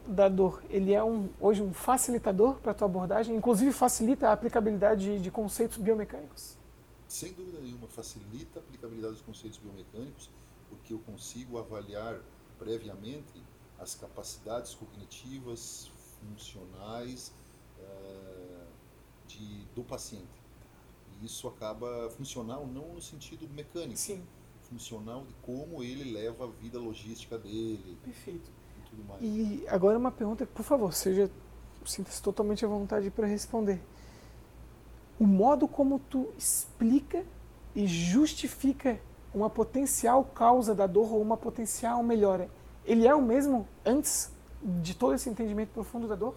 da 0.07 0.27
dor, 0.27 0.63
ele 0.69 0.93
é 0.93 1.03
um, 1.03 1.29
hoje 1.39 1.61
um 1.61 1.73
facilitador 1.73 2.55
para 2.55 2.71
a 2.71 2.75
tua 2.75 2.85
abordagem? 2.85 3.35
Inclusive 3.35 3.71
facilita 3.71 4.29
a 4.29 4.33
aplicabilidade 4.33 5.05
de, 5.05 5.19
de 5.19 5.31
conceitos 5.31 5.77
biomecânicos? 5.77 6.57
Sem 7.07 7.31
dúvida 7.33 7.59
nenhuma, 7.59 7.87
facilita 7.87 8.59
a 8.59 8.61
aplicabilidade 8.61 9.13
dos 9.13 9.21
conceitos 9.21 9.59
biomecânicos, 9.59 10.29
porque 10.69 10.93
eu 10.93 10.99
consigo 10.99 11.57
avaliar 11.57 12.19
previamente 12.57 13.41
as 13.79 13.95
capacidades 13.95 14.73
cognitivas, 14.73 15.91
funcionais 16.19 17.31
eh, 17.79 18.65
de, 19.27 19.65
do 19.75 19.83
paciente. 19.83 20.41
E 21.21 21.25
isso 21.25 21.47
acaba 21.47 22.09
funcional 22.11 22.65
não 22.65 22.93
no 22.93 23.01
sentido 23.01 23.47
mecânico, 23.49 23.97
Sim, 23.97 24.23
funcional 24.69 25.25
de 25.25 25.33
como 25.41 25.83
ele 25.83 26.11
leva 26.11 26.45
a 26.45 26.47
vida 26.47 26.79
logística 26.79 27.37
dele 27.37 27.97
perfeito. 28.03 28.49
E 28.93 28.95
tudo 28.95 29.07
mais. 29.07 29.21
E 29.21 29.65
agora 29.67 29.97
uma 29.97 30.11
pergunta, 30.11 30.45
por 30.45 30.63
favor, 30.63 30.93
seja 30.93 31.29
sinta-se 31.85 32.21
totalmente 32.21 32.63
à 32.63 32.67
vontade 32.67 33.09
para 33.09 33.27
responder. 33.27 33.81
O 35.19 35.25
modo 35.25 35.67
como 35.67 35.99
tu 35.99 36.31
explica 36.37 37.25
e 37.75 37.87
justifica 37.87 38.99
uma 39.33 39.49
potencial 39.49 40.23
causa 40.23 40.75
da 40.75 40.87
dor 40.87 41.11
ou 41.11 41.21
uma 41.21 41.37
potencial 41.37 42.03
melhora, 42.03 42.49
ele 42.85 43.07
é 43.07 43.15
o 43.15 43.21
mesmo 43.21 43.67
antes 43.85 44.31
de 44.61 44.93
todo 44.93 45.13
esse 45.13 45.29
entendimento 45.29 45.69
profundo 45.69 46.07
da 46.07 46.15
dor? 46.15 46.35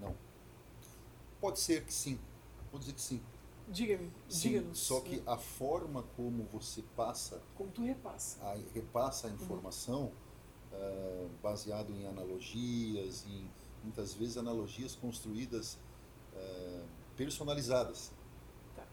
Não. 0.00 0.14
Pode 1.40 1.58
ser 1.58 1.84
que 1.84 1.92
sim. 1.92 2.18
Vou 2.70 2.78
dizer 2.80 2.92
que 2.92 3.00
sim. 3.00 3.20
Diga-me, 3.68 4.12
diga-nos. 4.28 4.78
só 4.78 5.00
que 5.00 5.20
a 5.26 5.36
forma 5.36 6.04
como 6.16 6.44
você 6.52 6.84
passa 6.94 7.42
como 7.56 7.68
tu 7.70 7.82
repassa. 7.82 8.38
a, 8.40 8.56
repassa 8.72 9.26
a 9.26 9.30
informação 9.30 10.12
eh, 10.78 11.26
baseado 11.42 11.92
em 11.92 12.06
analogias, 12.06 13.24
em 13.28 13.48
muitas 13.82 14.14
vezes 14.14 14.36
analogias 14.36 14.94
construídas 14.96 15.78
eh, 16.34 16.82
personalizadas, 17.16 18.12
Tá. 18.74 18.84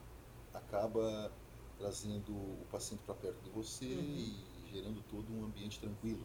acaba 0.54 1.32
trazendo 1.78 2.32
o 2.32 2.66
paciente 2.72 3.02
para 3.06 3.16
perto 3.16 3.42
de 3.44 3.50
você 3.50 3.86
Uhum. 3.86 4.02
e 4.02 4.44
gerando 4.72 5.04
todo 5.10 5.26
um 5.34 5.46
ambiente 5.46 5.80
tranquilo. 5.80 6.24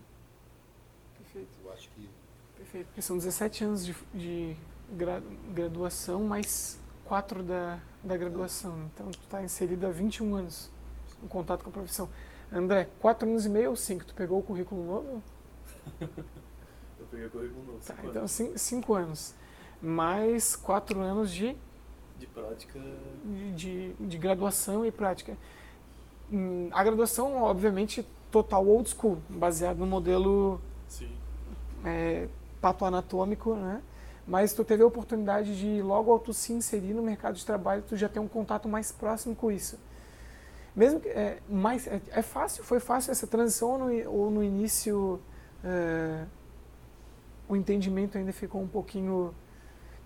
Perfeito, 1.16 1.49
Eu 1.64 1.73
acho 1.73 1.88
que 1.90 2.09
perfeito. 2.57 2.87
Porque 2.87 3.03
são 3.03 3.16
17 3.16 3.64
anos 3.64 3.85
de, 3.85 3.94
de 4.14 4.57
gra- 4.92 5.23
graduação 5.53 6.23
mais 6.25 6.79
4 7.05 7.42
da, 7.42 7.81
da 8.05 8.16
graduação. 8.16 8.85
Então 8.94 9.11
tu 9.11 9.18
está 9.21 9.42
inserido 9.42 9.87
há 9.87 9.90
21 9.90 10.35
anos 10.35 10.71
em 11.23 11.27
contato 11.29 11.62
com 11.64 11.71
a 11.71 11.73
profissão. 11.73 12.09
André, 12.53 12.88
4 13.01 13.29
anos 13.29 13.44
e 13.44 13.49
meio 13.49 13.71
ou 13.71 13.77
5? 13.77 14.05
Tu 14.07 14.14
pegou 14.14 14.38
o 14.38 14.42
currículo 14.42 14.85
novo? 14.85 15.23
Eu 16.98 17.07
peguei 17.11 17.29
currículo 17.29 17.64
novo. 17.64 17.79
Tá, 17.79 17.94
cinco 17.94 18.09
então 18.09 18.20
anos 18.22 18.61
5 18.61 18.94
anos. 18.94 19.35
Mais 19.81 20.57
4 20.57 21.01
anos 21.01 21.31
de, 21.31 21.57
De 22.18 22.27
prática. 22.27 22.81
de, 23.55 23.92
de 23.94 24.18
graduação 24.18 24.85
e 24.85 24.90
prática. 24.90 25.37
Hum, 26.31 26.68
A 26.72 26.83
graduação, 26.83 27.42
obviamente, 27.42 28.07
total 28.31 28.66
old 28.66 28.88
school, 28.90 29.18
baseado 29.29 29.79
no 29.79 29.87
modelo 29.87 30.61
Sim. 30.88 31.11
é, 31.85 32.29
patoanatômico, 32.61 33.55
né? 33.55 33.81
Mas 34.27 34.53
tu 34.53 34.62
teve 34.62 34.83
a 34.83 34.87
oportunidade 34.87 35.59
de 35.59 35.81
logo 35.81 36.12
ao 36.12 36.18
tu 36.18 36.35
se 36.35 36.53
inserir 36.53 36.92
no 36.92 37.03
mercado 37.03 37.37
de 37.37 37.46
trabalho, 37.46 37.83
tu 37.88 37.96
já 37.96 38.09
ter 38.11 38.18
um 38.18 38.29
contato 38.29 38.68
mais 38.68 38.92
próximo 38.92 39.35
com 39.35 39.51
isso. 39.51 39.79
Mesmo 40.77 41.01
que 41.01 41.09
é, 41.09 41.38
mais 41.48 41.87
é, 41.87 42.01
é 42.11 42.20
fácil, 42.20 42.62
foi 42.62 42.79
fácil 42.79 43.11
essa 43.11 43.27
transição 43.27 43.79
no, 43.79 44.11
ou 44.11 44.31
no 44.31 44.44
início 44.44 45.18
é, 45.64 46.25
o 47.49 47.57
entendimento 47.57 48.18
ainda 48.18 48.33
ficou 48.33 48.61
um 48.61 48.68
pouquinho 48.68 49.35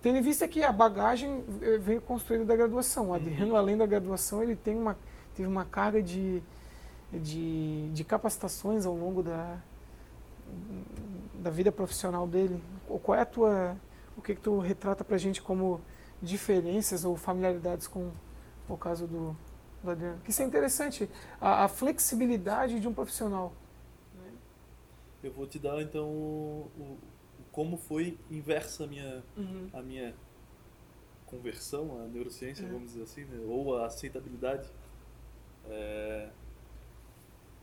tendo 0.01 0.17
em 0.17 0.21
vista 0.21 0.47
que 0.47 0.61
a 0.63 0.71
bagagem 0.71 1.43
veio 1.79 2.01
construída 2.01 2.43
da 2.43 2.55
graduação. 2.55 3.09
O 3.09 3.13
Adriano, 3.13 3.55
além 3.55 3.77
da 3.77 3.85
graduação, 3.85 4.43
ele 4.43 4.55
tem 4.55 4.75
uma 4.75 4.97
teve 5.35 5.47
uma 5.47 5.65
carga 5.65 6.01
de 6.01 6.41
de, 7.11 7.89
de 7.91 8.03
capacitações 8.03 8.85
ao 8.85 8.95
longo 8.95 9.21
da 9.21 9.57
da 11.33 11.49
vida 11.49 11.71
profissional 11.71 12.27
dele? 12.27 12.61
Qual 13.03 13.17
é 13.17 13.21
a 13.21 13.25
tua, 13.25 13.75
o 14.17 14.21
que 14.21 14.35
que 14.35 14.41
tu 14.41 14.59
retrata 14.59 15.03
pra 15.03 15.17
gente 15.17 15.41
como 15.41 15.81
diferenças 16.21 17.03
ou 17.03 17.17
familiaridades 17.17 17.87
com 17.87 18.11
o 18.69 18.77
caso 18.77 19.05
do, 19.05 19.35
do 19.83 19.91
Adriano? 19.91 20.19
Que 20.23 20.31
isso 20.31 20.41
é 20.41 20.45
interessante, 20.45 21.09
a, 21.39 21.65
a 21.65 21.67
flexibilidade 21.67 22.79
de 22.79 22.87
um 22.87 22.93
profissional. 22.93 23.53
Eu 25.23 25.31
vou 25.31 25.47
te 25.47 25.57
dar 25.57 25.81
então 25.81 26.07
o, 26.09 26.69
o- 26.77 26.97
como 27.51 27.77
foi 27.77 28.17
inversa 28.29 28.83
a 28.83 28.87
minha, 28.87 29.23
a 29.73 29.81
minha 29.81 30.13
conversão 31.25 32.01
à 32.01 32.07
neurociência, 32.07 32.65
É. 32.65 32.67
vamos 32.69 32.91
dizer 32.91 33.03
assim, 33.03 33.23
né? 33.25 33.39
ou 33.47 33.77
a 33.77 33.85
aceitabilidade. 33.85 34.69
É, 35.69 36.29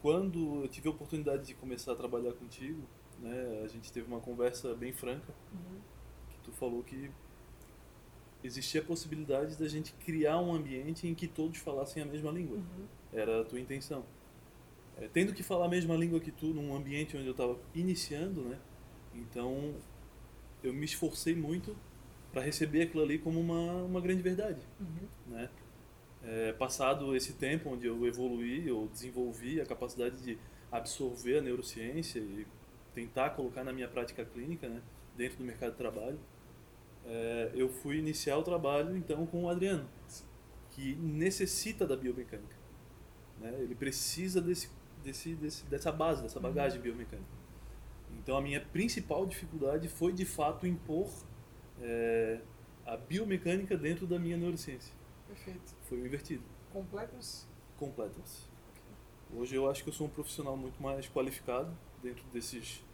quando 0.01 0.63
eu 0.63 0.69
tive 0.69 0.89
a 0.89 0.91
oportunidade 0.93 1.45
de 1.45 1.55
começar 1.55 1.93
a 1.93 1.97
trabalhar 1.97 2.33
contigo, 2.33 2.83
né, 3.21 3.61
a 3.63 3.69
gente 3.69 3.93
teve 3.93 4.07
uma 4.07 4.21
conversa 4.21 4.75
bem 4.75 4.93
franca, 4.93 5.33
que 6.31 6.39
tu 6.43 6.53
falou 6.53 6.83
que 6.83 7.11
existia 8.43 8.81
a 8.81 8.85
possibilidade 8.85 9.57
da 9.57 9.69
gente 9.69 9.93
criar 9.95 10.39
um 10.41 10.55
ambiente 10.55 11.07
em 11.07 11.15
que 11.15 11.29
todos 11.29 11.59
falassem 11.59 12.03
a 12.03 12.07
mesma 12.07 12.31
língua. 12.31 12.59
Era 13.13 13.43
a 13.43 13.45
tua 13.45 13.61
intenção. 13.61 14.05
É, 15.01 15.09
tendo 15.09 15.33
que 15.33 15.43
falar 15.43 15.65
a 15.65 15.69
mesma 15.69 15.97
língua 15.97 16.21
que 16.21 16.31
tu 16.31 16.47
num 16.49 16.77
ambiente 16.77 17.17
onde 17.17 17.27
eu 17.27 17.33
estava 17.33 17.59
iniciando, 17.75 18.43
né? 18.43 18.59
Então 19.15 19.75
eu 20.63 20.73
me 20.75 20.85
esforcei 20.85 21.35
muito 21.35 21.75
para 22.31 22.43
receber 22.43 22.83
aquilo 22.83 23.03
ali 23.03 23.19
como 23.19 23.41
uma, 23.41 23.83
uma 23.83 24.01
grande 24.01 24.23
verdade, 24.23 24.61
né? 25.27 25.49
É, 26.23 26.53
passado 26.53 27.17
esse 27.17 27.33
tempo 27.33 27.71
onde 27.71 27.87
eu 27.87 28.07
evoluí, 28.07 28.69
eu 28.69 28.89
desenvolvi 28.93 29.59
a 29.59 29.65
capacidade 29.65 30.23
de 30.23 30.39
absorver 30.71 31.39
a 31.39 31.41
neurociência 31.41 32.19
e 32.19 32.47
tentar 32.95 33.31
colocar 33.31 33.65
na 33.65 33.73
minha 33.73 33.89
prática 33.89 34.23
clínica, 34.23 34.69
né? 34.69 34.83
Dentro 35.17 35.39
do 35.39 35.45
mercado 35.45 35.73
de 35.73 35.79
trabalho, 35.79 36.21
é, 37.07 37.51
eu 37.55 37.69
fui 37.71 37.97
iniciar 37.97 38.37
o 38.37 38.43
trabalho 38.43 38.97
então 38.97 39.27
com 39.27 39.45
o 39.45 39.49
Adriano, 39.49 39.89
que 40.71 40.95
necessita 40.97 41.87
da 41.87 41.97
biomecânica. 41.97 42.57
Né? 43.41 43.57
Ele 43.61 43.75
precisa 43.75 44.41
desse, 44.41 44.71
desse, 45.03 45.35
desse, 45.35 45.65
dessa 45.67 45.91
base, 45.91 46.23
dessa 46.23 46.41
bagagem 46.41 46.79
uhum. 46.79 46.85
biomecânica. 46.85 47.41
Então 48.19 48.37
a 48.37 48.41
minha 48.41 48.61
principal 48.61 49.27
dificuldade 49.27 49.89
foi 49.89 50.13
de 50.13 50.25
fato 50.25 50.67
impor 50.67 51.11
é, 51.81 52.41
a 52.87 52.97
biomecânica 52.97 53.77
dentro 53.77 54.07
da 54.07 54.19
minha 54.19 54.37
neurociência. 54.37 54.95
Perfeito. 55.27 55.77
Foi 55.83 55.99
o 55.99 56.07
invertido. 56.07 56.43
Completas? 56.73 57.49
Completas. 57.77 58.49
Hoje 59.33 59.55
eu 59.55 59.71
acho 59.71 59.83
que 59.83 59.89
eu 59.89 59.93
sou 59.93 60.07
um 60.07 60.11
profissional 60.11 60.57
muito 60.57 60.83
mais 60.83 61.09
qualificado 61.09 61.77
dentro 62.03 62.25
desses 62.33 62.85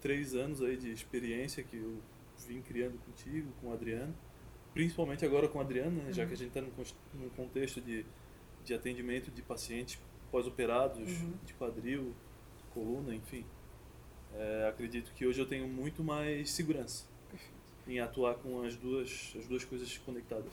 três 0.00 0.34
anos 0.34 0.62
aí 0.62 0.76
de 0.76 0.92
experiência 0.92 1.62
que 1.62 1.76
eu 1.76 1.98
vim 2.46 2.62
criando 2.62 2.98
contigo, 3.04 3.50
com 3.60 3.68
o 3.68 3.72
Adriano. 3.72 4.14
Principalmente 4.72 5.24
agora 5.24 5.48
com 5.48 5.58
o 5.58 5.60
Adriano, 5.60 6.02
né, 6.02 6.12
já 6.12 6.22
uhum. 6.22 6.28
que 6.28 6.34
a 6.34 6.36
gente 6.36 6.56
está 6.56 6.60
num 7.14 7.28
contexto 7.30 7.80
de, 7.80 8.06
de 8.64 8.74
atendimento 8.74 9.30
de 9.30 9.42
pacientes 9.42 9.98
pós-operados, 10.30 10.98
uhum. 10.98 11.34
de 11.44 11.54
quadril, 11.54 12.14
coluna, 12.72 13.14
enfim. 13.14 13.44
É, 14.34 14.68
acredito 14.68 15.12
que 15.14 15.26
hoje 15.26 15.40
eu 15.40 15.46
tenho 15.46 15.66
muito 15.66 16.04
mais 16.04 16.50
segurança 16.50 17.06
Perfeito. 17.30 17.54
em 17.86 17.98
atuar 17.98 18.34
com 18.36 18.62
as 18.62 18.76
duas, 18.76 19.34
as 19.38 19.46
duas 19.46 19.64
coisas 19.64 19.96
conectadas. 19.98 20.52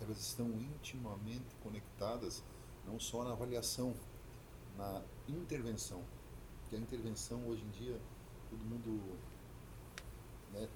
Elas 0.00 0.18
estão 0.20 0.48
intimamente 0.48 1.54
conectadas, 1.62 2.42
não 2.86 2.98
só 2.98 3.24
na 3.24 3.32
avaliação, 3.32 3.94
na 4.76 5.02
intervenção. 5.28 6.02
Que 6.68 6.76
a 6.76 6.78
intervenção 6.78 7.46
hoje 7.46 7.62
em 7.64 7.70
dia, 7.70 7.98
todo 8.50 8.64
mundo 8.64 9.00
né, 10.52 10.68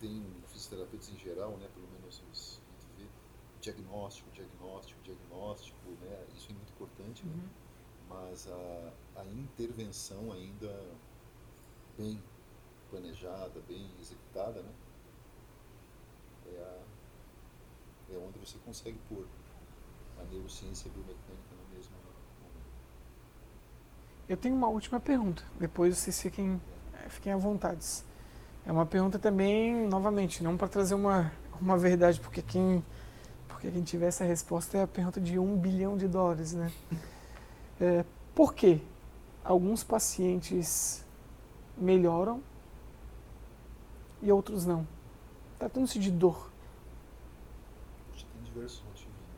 tem 0.00 0.22
fisioterapeutas 0.48 1.08
em 1.10 1.18
geral, 1.18 1.56
né, 1.56 1.68
pelo 1.74 1.88
menos 1.88 2.22
os, 2.30 2.60
diagnóstico, 3.64 4.30
diagnóstico, 4.32 5.00
diagnóstico, 5.02 5.78
né, 6.02 6.24
isso 6.36 6.50
é 6.50 6.54
muito 6.54 6.70
importante, 6.70 7.24
né? 7.24 7.32
uhum. 7.32 7.48
mas 8.08 8.46
a, 8.46 9.20
a 9.20 9.24
intervenção 9.24 10.32
ainda 10.32 10.84
bem 11.96 12.22
planejada, 12.90 13.60
bem 13.66 13.90
executada, 14.00 14.62
né, 14.62 14.72
é, 16.46 16.58
a, 16.58 18.14
é 18.14 18.18
onde 18.18 18.38
você 18.38 18.58
consegue 18.64 18.98
pôr 19.08 19.26
a 20.20 20.24
neurociência 20.24 20.88
e 20.88 20.90
a 20.90 20.94
biomecânica 20.94 21.54
no 21.56 21.74
mesmo 21.74 21.96
momento. 22.42 22.64
Eu 24.28 24.36
tenho 24.36 24.54
uma 24.54 24.68
última 24.68 25.00
pergunta, 25.00 25.42
depois 25.58 25.96
vocês 25.96 26.20
fiquem, 26.20 26.60
é. 27.02 27.08
fiquem 27.08 27.32
à 27.32 27.36
vontade. 27.36 28.04
É 28.66 28.72
uma 28.72 28.86
pergunta 28.86 29.18
também, 29.18 29.86
novamente, 29.88 30.42
não 30.42 30.56
para 30.56 30.68
trazer 30.68 30.94
uma, 30.94 31.32
uma 31.60 31.76
verdade, 31.76 32.20
porque 32.20 32.40
quem, 32.42 32.84
porque 33.64 33.70
quem 33.70 33.82
tiver 33.82 34.08
essa 34.08 34.24
resposta 34.24 34.76
é 34.76 34.82
a 34.82 34.86
pergunta 34.86 35.18
de 35.18 35.38
um 35.38 35.56
bilhão 35.56 35.96
de 35.96 36.06
dólares, 36.06 36.52
né? 36.52 36.70
É, 37.80 38.04
por 38.34 38.52
que 38.52 38.82
alguns 39.42 39.82
pacientes 39.82 41.02
melhoram 41.74 42.42
e 44.20 44.30
outros 44.30 44.66
não? 44.66 44.86
Tratando-se 45.58 45.98
de 45.98 46.10
dor. 46.10 46.52
Tem 48.12 48.42
diversos 48.42 48.82
motivos. 48.84 49.14
Né? 49.14 49.34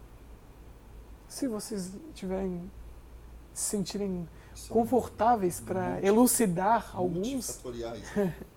Se 1.28 1.46
vocês 1.46 1.92
tiverem 2.12 2.68
se 3.54 3.70
sentirem 3.70 4.28
São 4.56 4.74
confortáveis 4.74 5.60
para 5.60 6.04
elucidar 6.04 6.90
alguns. 6.96 7.62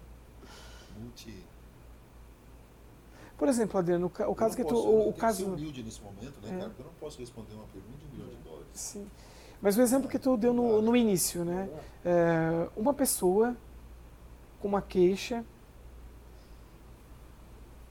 multi. 0.97 1.45
Por 3.40 3.48
exemplo, 3.48 3.80
Adriano, 3.80 4.08
o, 4.08 4.36
caso 4.36 4.56
que 4.56 4.66
tu. 4.66 4.76
O, 4.76 5.10
o 5.10 5.14
caso. 5.14 5.46
Humilde 5.46 5.82
nesse 5.82 6.02
momento, 6.02 6.40
né, 6.44 6.50
é. 6.50 6.58
cara? 6.58 6.70
Porque 6.70 6.82
eu 6.82 6.86
não 6.86 6.94
posso 7.00 7.20
responder 7.20 7.56
uma 7.56 7.66
pergunta 7.68 7.98
de 7.98 8.06
um 8.06 8.10
milhão 8.12 8.30
de 8.30 8.44
dólares. 8.44 8.68
Sim. 8.74 9.08
Mas 9.62 9.78
o 9.78 9.82
exemplo 9.82 10.10
que 10.10 10.20
tu 10.20 10.36
deu 10.36 10.54
no, 10.54 10.82
no 10.82 10.96
início, 10.96 11.46
né? 11.46 11.70
É, 12.04 12.70
uma 12.76 12.94
pessoa 12.94 13.56
com 14.62 14.68
uma 14.68 14.82
queixa, 14.82 15.46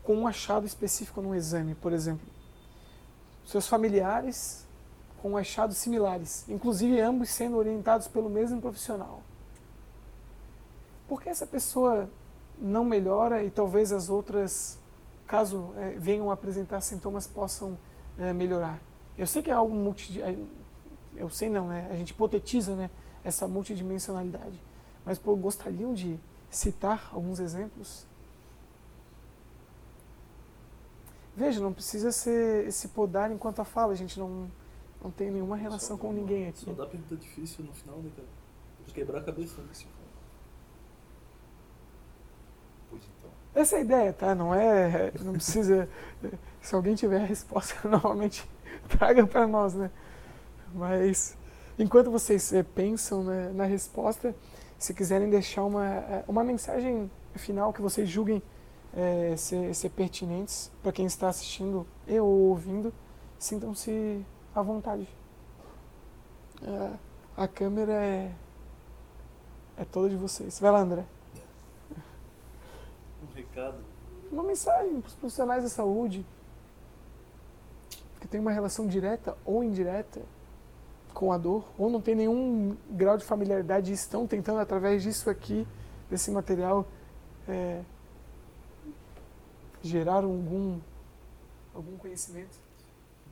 com 0.03 0.15
um 0.15 0.27
achado 0.27 0.67
específico 0.67 1.23
num 1.23 1.35
exame, 1.35 1.75
por 1.75 1.95
exemplo. 1.95 2.27
Seus 3.47 3.67
familiares 3.67 4.67
com 5.23 5.37
achados 5.37 5.79
similares, 5.79 6.49
inclusive 6.49 7.01
ambos 7.01 7.31
sendo 7.31 7.57
orientados 7.57 8.07
pelo 8.07 8.29
mesmo 8.29 8.61
profissional. 8.61 9.23
Por 11.09 11.23
que 11.23 11.29
essa 11.29 11.47
pessoa 11.47 12.09
não 12.59 12.85
melhora 12.85 13.43
e 13.43 13.51
talvez 13.51 13.93
as 13.93 14.09
outras, 14.09 14.79
caso 15.29 15.73
é, 15.77 15.91
venham 15.91 16.31
apresentar 16.31 16.81
sintomas, 16.81 17.27
possam 17.27 17.79
é, 18.19 18.33
melhorar. 18.33 18.81
Eu 19.17 19.27
sei 19.27 19.43
que 19.43 19.51
é 19.51 19.55
algo 19.55 19.75
multi, 19.75 20.21
é, 20.21 20.37
eu 21.15 21.31
sei 21.31 21.49
não, 21.49 21.69
né? 21.69 21.89
A 21.91 21.95
gente 21.95 22.11
hipotetiza, 22.11 22.75
né? 22.75 22.91
Essa 23.23 23.47
multidimensionalidade. 23.47 24.61
Mas 25.05 25.19
pô, 25.19 25.37
gostariam 25.37 25.95
de 25.95 26.19
citar 26.51 27.11
alguns 27.13 27.39
exemplos? 27.39 28.07
Veja, 31.37 31.61
não 31.61 31.73
precisa 31.73 32.11
ser 32.11 32.67
esse 32.67 32.89
podar 32.89 33.31
enquanto 33.31 33.61
a 33.61 33.65
fala. 33.65 33.93
A 33.93 33.97
gente 33.97 34.19
não 34.19 34.51
não 35.01 35.13
tem 35.13 35.31
nenhuma 35.31 35.57
relação 35.57 35.97
só, 35.97 36.03
com 36.03 36.13
ninguém 36.13 36.49
aqui. 36.49 36.65
Só 36.65 36.73
dá 36.73 36.85
pergunta 36.85 37.15
difícil 37.15 37.65
no 37.65 37.73
final, 37.73 37.99
né, 37.99 38.11
cara? 38.17 38.27
quebrar 38.93 39.21
a 39.21 39.23
cabeça. 39.23 39.61
Né? 39.63 39.69
Essa 43.59 43.75
é 43.75 43.79
a 43.81 43.83
ideia, 43.83 44.13
tá? 44.13 44.37
Não 44.37 44.55
é. 44.55 45.13
Não 45.21 45.33
precisa. 45.33 45.89
se 46.63 46.75
alguém 46.77 46.95
tiver 46.95 47.21
a 47.21 47.25
resposta, 47.25 47.77
normalmente 47.89 48.49
traga 48.89 49.27
para 49.27 49.49
nós, 49.49 49.75
né? 49.75 49.91
Mas 50.73 51.37
enquanto 51.77 52.09
vocês 52.09 52.53
é, 52.53 52.63
pensam 52.63 53.25
né, 53.25 53.51
na 53.53 53.65
resposta, 53.65 54.33
se 54.79 54.95
quiserem 54.95 55.29
deixar 55.29 55.65
uma, 55.65 55.87
eh, 55.87 56.25
uma 56.29 56.45
mensagem 56.45 57.11
final 57.35 57.73
que 57.73 57.83
vocês 57.83 58.09
julguem 58.09 58.41
é, 58.95 59.35
ser, 59.37 59.75
ser 59.75 59.89
pertinentes 59.89 60.71
para 60.81 60.93
quem 60.93 61.07
está 61.07 61.29
assistindo 61.29 61.85
e 62.07 62.21
ou 62.21 62.29
ouvindo, 62.51 62.95
sintam-se 63.41 64.25
à 64.55 64.63
vontade. 64.63 65.09
É, 66.63 66.91
a 67.37 67.49
câmera 67.49 67.93
é, 67.93 68.31
é 69.79 69.85
toda 69.85 70.09
de 70.09 70.17
vocês. 70.17 70.61
Vai 70.61 70.71
lá, 70.71 70.79
André 70.79 71.18
recado? 73.39 73.83
Uma 74.31 74.43
mensagem 74.43 75.01
para 75.01 75.09
os 75.09 75.15
profissionais 75.15 75.63
da 75.63 75.69
saúde 75.69 76.25
que 78.21 78.27
tem 78.27 78.41
uma 78.41 78.51
relação 78.51 78.87
direta 78.87 79.37
ou 79.45 79.63
indireta 79.63 80.23
com 81.15 81.33
a 81.33 81.39
dor, 81.39 81.65
ou 81.77 81.91
não 81.91 82.01
tem 82.01 82.15
nenhum 82.15 82.77
grau 82.91 83.17
de 83.17 83.25
familiaridade 83.25 83.91
e 83.91 83.95
estão 83.95 84.27
tentando, 84.27 84.61
através 84.61 85.03
disso 85.03 85.29
aqui, 85.31 85.67
desse 86.09 86.31
material, 86.31 86.87
é, 87.49 87.83
gerar 89.83 90.23
algum, 90.25 90.79
algum 91.75 91.97
conhecimento. 91.97 92.57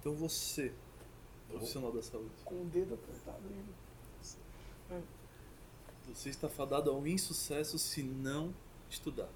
Então 0.00 0.14
você, 0.14 0.72
profissional 1.48 1.92
da 1.92 2.02
saúde. 2.02 2.30
Com 2.44 2.62
o 2.62 2.64
dedo 2.64 2.94
apontado 2.94 3.44
É. 4.90 5.00
Você 6.12 6.28
está 6.28 6.48
fadado 6.48 6.90
ao 6.90 7.07
insucesso 7.07 7.78
se 7.78 8.02
não 8.02 8.54
estudar 8.88 9.28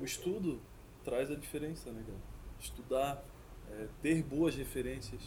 o 0.00 0.04
estudo 0.04 0.60
traz 1.04 1.30
a 1.30 1.34
diferença, 1.34 1.90
né, 1.90 2.02
cara? 2.06 2.18
Estudar, 2.60 3.24
é, 3.70 3.88
ter 4.02 4.22
boas 4.22 4.54
referências, 4.54 5.20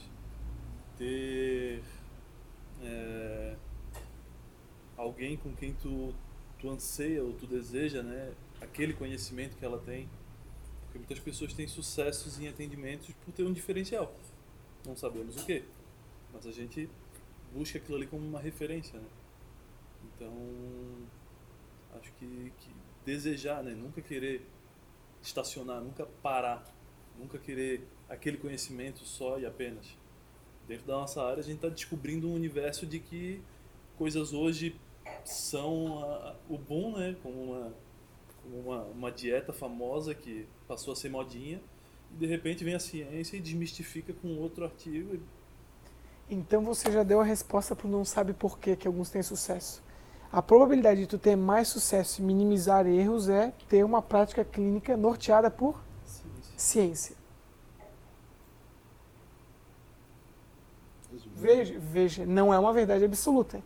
ter 0.97 1.81
é, 2.81 3.55
alguém 4.97 5.37
com 5.37 5.53
quem 5.55 5.73
tu, 5.73 6.13
tu 6.59 6.69
anseia 6.69 7.23
ou 7.23 7.33
tu 7.33 7.47
deseja, 7.47 8.01
né? 8.03 8.33
Aquele 8.59 8.93
conhecimento 8.93 9.57
que 9.57 9.65
ela 9.65 9.79
tem. 9.79 10.09
Porque 10.83 10.99
muitas 10.99 11.19
pessoas 11.19 11.53
têm 11.53 11.67
sucessos 11.67 12.39
em 12.39 12.47
atendimentos 12.47 13.09
por 13.25 13.33
ter 13.33 13.43
um 13.43 13.53
diferencial. 13.53 14.13
Não 14.85 14.95
sabemos 14.95 15.41
o 15.41 15.45
que, 15.45 15.63
mas 16.33 16.45
a 16.45 16.51
gente 16.51 16.89
busca 17.53 17.77
aquilo 17.77 17.97
ali 17.97 18.07
como 18.07 18.25
uma 18.25 18.39
referência, 18.39 18.99
né? 18.99 19.07
Então, 20.03 20.33
acho 21.97 22.11
que, 22.13 22.51
que 22.59 22.69
desejar, 23.05 23.63
né? 23.63 23.73
Nunca 23.73 24.01
querer 24.01 24.45
estacionar, 25.21 25.81
nunca 25.81 26.05
parar, 26.21 26.65
nunca 27.17 27.37
querer 27.37 27.87
aquele 28.09 28.37
conhecimento 28.37 29.05
só 29.05 29.39
e 29.39 29.45
apenas. 29.45 29.85
Dentro 30.67 30.85
da 30.85 30.93
nossa 30.93 31.23
área, 31.23 31.39
a 31.39 31.43
gente 31.43 31.55
está 31.55 31.69
descobrindo 31.69 32.27
um 32.27 32.33
universo 32.33 32.85
de 32.85 32.99
que 32.99 33.41
coisas 33.97 34.33
hoje 34.33 34.75
são 35.23 36.03
a, 36.03 36.35
o 36.49 36.57
boom, 36.57 36.97
né? 36.97 37.15
Como 37.21 37.43
uma, 37.43 37.73
como 38.41 38.59
uma, 38.59 38.81
uma 38.83 39.11
dieta 39.11 39.51
famosa 39.51 40.13
que 40.13 40.47
passou 40.67 40.93
a 40.93 40.95
ser 40.95 41.09
modinha 41.09 41.61
e 42.11 42.15
de 42.15 42.25
repente 42.25 42.63
vem 42.63 42.73
a 42.73 42.79
ciência 42.79 43.37
e 43.37 43.39
desmistifica 43.39 44.13
com 44.13 44.37
outro 44.37 44.63
artigo. 44.63 45.19
Então 46.29 46.63
você 46.63 46.91
já 46.91 47.03
deu 47.03 47.19
a 47.19 47.23
resposta 47.23 47.75
para 47.75 47.89
não 47.89 48.05
sabe 48.05 48.33
por 48.33 48.57
que 48.57 48.75
que 48.75 48.87
alguns 48.87 49.09
têm 49.09 49.21
sucesso 49.21 49.83
a 50.31 50.41
probabilidade 50.41 51.01
de 51.01 51.07
tu 51.07 51.17
ter 51.17 51.35
mais 51.35 51.67
sucesso 51.67 52.21
e 52.21 52.23
minimizar 52.23 52.87
erros 52.87 53.27
é 53.29 53.53
ter 53.67 53.83
uma 53.83 54.01
prática 54.01 54.43
clínica 54.45 54.95
norteada 54.95 55.51
por 55.51 55.81
ciência. 56.05 56.53
ciência. 56.57 57.15
Veja, 61.35 61.77
veja, 61.79 62.25
não 62.25 62.53
é 62.53 62.59
uma 62.59 62.71
verdade 62.71 63.03
absoluta. 63.03 63.61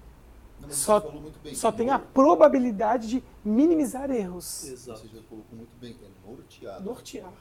Não, 0.61 0.71
Só- 0.71 0.99
você 0.99 1.07
falou 1.07 1.21
muito 1.21 1.39
bem. 1.43 1.53
Só 1.53 1.71
tem 1.71 1.89
a 1.89 1.99
probabilidade 1.99 3.07
de 3.07 3.23
minimizar 3.43 4.09
erros. 4.09 4.63
Exato. 4.65 5.01
Você 5.01 5.07
já 5.09 5.21
colocou 5.29 5.55
muito 5.57 5.75
bem, 5.79 5.95
é 6.01 6.27
norteado. 6.27 6.83
Nortear. 6.85 7.31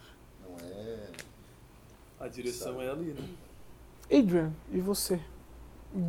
Não 0.43 0.57
é. 0.69 1.07
A 2.21 2.29
direção 2.29 2.83
é 2.83 2.91
ali, 2.91 3.13
né? 3.15 3.29
Adrian, 4.13 4.53
e 4.71 4.81
você? 4.81 5.21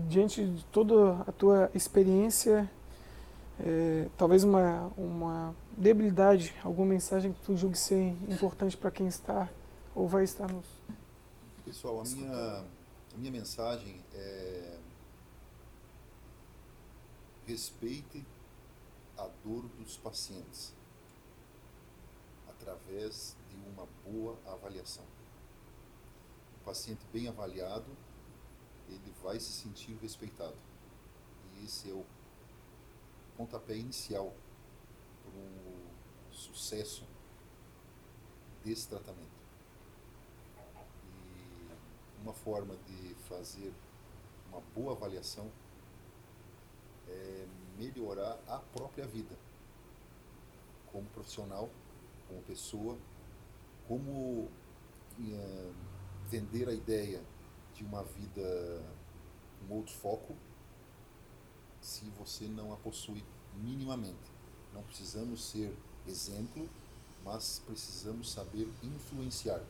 Diante 0.09 0.43
de 0.43 0.66
toda 0.66 1.22
a 1.28 1.32
tua 1.32 1.70
experiência, 1.74 2.70
é, 3.60 4.10
talvez 4.18 4.43
uma, 4.43 4.91
uma 4.97 5.56
debilidade, 5.78 6.53
alguma 6.64 6.88
mensagem 6.88 7.34
que 7.34 7.41
tu 7.41 7.56
julgue 7.56 7.78
ser 7.78 8.16
importante 8.30 8.76
para 8.76 8.91
quem 8.91 9.08
está 9.08 9.49
ou 9.93 10.08
vai 10.08 10.24
estar 10.24 10.51
nos. 10.51 10.68
Pessoal, 11.64 12.01
a 12.01 12.03
minha, 12.03 12.64
a 13.14 13.18
minha 13.18 13.32
mensagem 13.32 14.03
é 14.14 14.78
respeite 17.45 18.26
a 19.18 19.30
dor 19.43 19.64
dos 19.80 19.97
pacientes 19.97 20.74
através 22.49 23.36
de 23.49 23.56
uma 23.70 23.88
boa 24.03 24.38
avaliação. 24.47 25.03
O 26.62 26.66
paciente 26.66 27.06
bem 27.14 27.28
avaliado, 27.28 27.86
ele 28.89 29.14
vai 29.24 29.39
se 29.39 29.51
sentir 29.51 29.95
respeitado. 30.01 30.56
E 31.56 31.66
esse 31.66 31.89
é 31.89 31.93
o 31.93 32.06
pontapé 33.38 33.76
inicial 33.76 34.34
para 35.24 35.40
o 35.40 36.34
sucesso 36.34 37.06
desse 38.64 38.88
tratamento. 38.88 39.36
E 41.04 42.22
uma 42.22 42.34
forma 42.34 42.76
de 42.88 43.16
fazer 43.28 43.74
uma 44.50 44.62
boa 44.74 44.94
avaliação 44.94 45.52
é 47.08 47.48
melhorar 47.78 48.40
a 48.48 48.58
própria 48.58 49.06
vida 49.06 49.36
como 50.92 51.06
profissional, 51.10 51.70
como 52.28 52.42
pessoa, 52.44 52.98
como 53.88 54.50
eh, 55.20 55.72
vender 56.28 56.70
a 56.70 56.74
ideia 56.74 57.22
de 57.74 57.84
uma 57.84 58.04
vida 58.04 58.82
com 59.68 59.76
outro 59.76 59.94
foco 59.94 60.36
se 61.86 62.06
você 62.18 62.46
não 62.46 62.74
a 62.74 62.78
possui 62.78 63.24
minimamente. 63.54 64.32
Não 64.74 64.82
precisamos 64.84 65.44
ser 65.52 65.72
exemplo, 66.08 66.68
mas 67.24 67.62
precisamos 67.66 68.32
saber 68.32 68.68
influenciar 68.84 69.62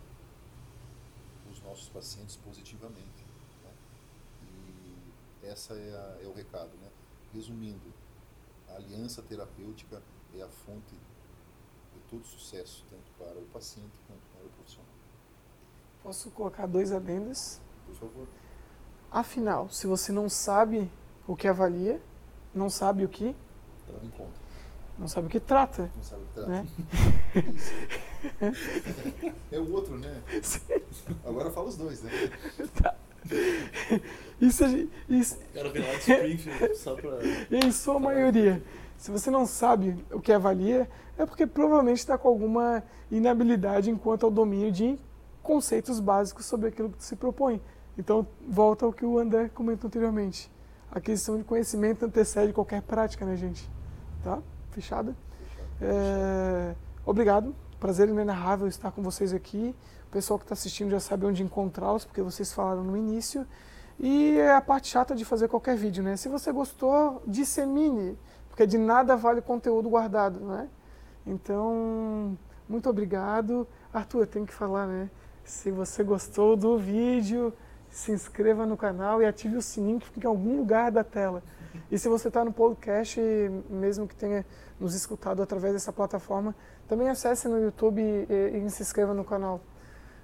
os 1.51 1.61
nossos 1.61 1.89
pacientes 1.89 2.37
positivamente. 2.37 3.25
né? 3.63 3.71
E 5.43 5.45
essa 5.47 5.73
é, 5.73 5.93
a- 5.93 6.23
é 6.23 6.27
o 6.27 6.33
recado. 6.33 6.71
Né? 6.77 6.89
Resumindo, 7.33 7.93
a 8.69 8.75
aliança 8.75 9.21
terapêutica 9.21 10.01
é 10.33 10.41
a 10.41 10.47
fonte 10.47 10.95
de 11.93 11.99
todo 12.09 12.25
sucesso, 12.25 12.85
tanto 12.89 13.11
para 13.17 13.37
o 13.37 13.45
paciente 13.47 13.93
quanto 14.07 14.21
para 14.33 14.45
o 14.45 14.49
profissional. 14.51 14.89
Posso 16.01 16.31
colocar 16.31 16.65
dois 16.65 16.91
adendos? 16.93 17.59
Por 17.85 17.95
favor. 17.95 18.27
Afinal, 19.11 19.69
se 19.69 19.85
você 19.85 20.11
não 20.11 20.29
sabe 20.29 20.89
o 21.27 21.35
que 21.35 21.47
avalia, 21.47 21.99
não 22.53 22.69
sabe 22.69 23.03
o 23.05 23.09
que, 23.09 23.27
em 24.03 24.09
conta. 24.09 24.31
não 24.97 25.07
sabe 25.07 25.27
o 25.27 25.29
que 25.29 25.39
trata, 25.39 25.89
Não 25.95 26.03
sabe 26.03 26.21
o 26.23 26.25
que 26.25 26.33
trata. 26.33 26.49
né? 26.49 26.67
Isso. 27.53 27.73
É 29.51 29.59
o 29.59 29.71
outro, 29.73 29.97
né? 29.97 30.21
Agora 31.25 31.51
fala 31.51 31.67
os 31.67 31.77
dois, 31.77 32.01
né? 32.01 32.09
Isso, 34.41 34.63
a 34.65 34.67
gente- 34.67 34.91
isso, 35.09 35.37
O 35.51 35.53
cara 35.53 35.69
vem 35.69 35.81
lá 35.83 35.91
de 35.93 35.99
Springfield 35.99 36.77
só 36.77 36.95
pra. 36.95 37.11
Em 37.51 37.71
sua 37.71 37.99
maioria, 37.99 38.63
se 38.97 39.11
você 39.11 39.29
não 39.29 39.45
sabe 39.45 40.03
o 40.11 40.19
que 40.19 40.31
avalia, 40.31 40.89
é 41.17 41.25
porque 41.25 41.45
provavelmente 41.47 41.99
está 41.99 42.17
com 42.17 42.27
alguma 42.27 42.83
inabilidade 43.11 43.89
enquanto 43.89 44.25
ao 44.25 44.31
domínio 44.31 44.71
de 44.71 44.97
conceitos 45.43 45.99
básicos 45.99 46.45
sobre 46.45 46.69
aquilo 46.69 46.89
que 46.89 47.03
se 47.03 47.15
propõe. 47.15 47.61
Então, 47.97 48.27
volta 48.47 48.85
ao 48.85 48.91
que 48.93 49.05
o 49.05 49.17
André 49.19 49.49
comentou 49.49 49.87
anteriormente. 49.87 50.51
A 50.95 50.99
questão 50.99 51.37
de 51.37 51.43
conhecimento 51.43 52.05
antecede 52.05 52.53
qualquer 52.53 52.81
prática, 52.81 53.25
né, 53.25 53.35
gente? 53.35 53.69
Tá? 54.23 54.39
Fechada? 54.71 55.15
É, 55.79 56.73
Obrigado. 57.05 57.55
Prazer 57.79 58.09
inenarrável 58.09 58.67
estar 58.67 58.91
com 58.91 59.03
vocês 59.03 59.31
aqui. 59.31 59.75
O 60.07 60.11
pessoal 60.11 60.39
que 60.39 60.45
está 60.45 60.53
assistindo 60.53 60.89
já 60.89 60.99
sabe 60.99 61.25
onde 61.25 61.43
encontrá-los, 61.43 62.03
porque 62.03 62.21
vocês 62.21 62.51
falaram 62.51 62.83
no 62.83 62.97
início. 62.97 63.45
E 63.99 64.37
é 64.39 64.55
a 64.55 64.61
parte 64.61 64.87
chata 64.87 65.13
de 65.13 65.23
fazer 65.23 65.47
qualquer 65.47 65.77
vídeo, 65.77 66.03
né? 66.03 66.17
Se 66.17 66.27
você 66.27 66.51
gostou, 66.51 67.21
dissemine, 67.27 68.17
porque 68.49 68.65
de 68.65 68.77
nada 68.79 69.15
vale 69.15 69.39
conteúdo 69.39 69.87
guardado, 69.87 70.39
né? 70.39 70.67
Então, 71.27 72.35
muito 72.67 72.89
obrigado. 72.89 73.67
Arthur, 73.93 74.21
eu 74.21 74.27
tenho 74.27 74.45
que 74.47 74.53
falar, 74.53 74.87
né? 74.87 75.09
Se 75.43 75.69
você 75.69 76.03
gostou 76.03 76.55
do 76.55 76.79
vídeo, 76.79 77.53
se 77.95 78.11
inscreva 78.11 78.65
no 78.65 78.75
canal 78.75 79.21
e 79.21 79.25
ative 79.25 79.55
o 79.55 79.61
sininho 79.61 80.01
que 80.01 80.09
fica 80.09 80.27
em 80.27 80.29
algum 80.29 80.57
lugar 80.57 80.91
da 80.91 81.01
tela. 81.01 81.41
E 81.89 81.97
se 81.97 82.09
você 82.09 82.27
está 82.27 82.43
no 82.43 82.51
podcast, 82.51 83.21
mesmo 83.69 84.05
que 84.05 84.13
tenha 84.13 84.45
nos 84.77 84.93
escutado 84.93 85.41
através 85.41 85.73
dessa 85.73 85.93
plataforma, 85.93 86.53
também 86.89 87.07
acesse 87.07 87.47
no 87.47 87.57
YouTube 87.57 88.01
e, 88.01 88.57
e 88.57 88.69
se 88.69 88.83
inscreva 88.83 89.13
no 89.13 89.23
canal. 89.23 89.61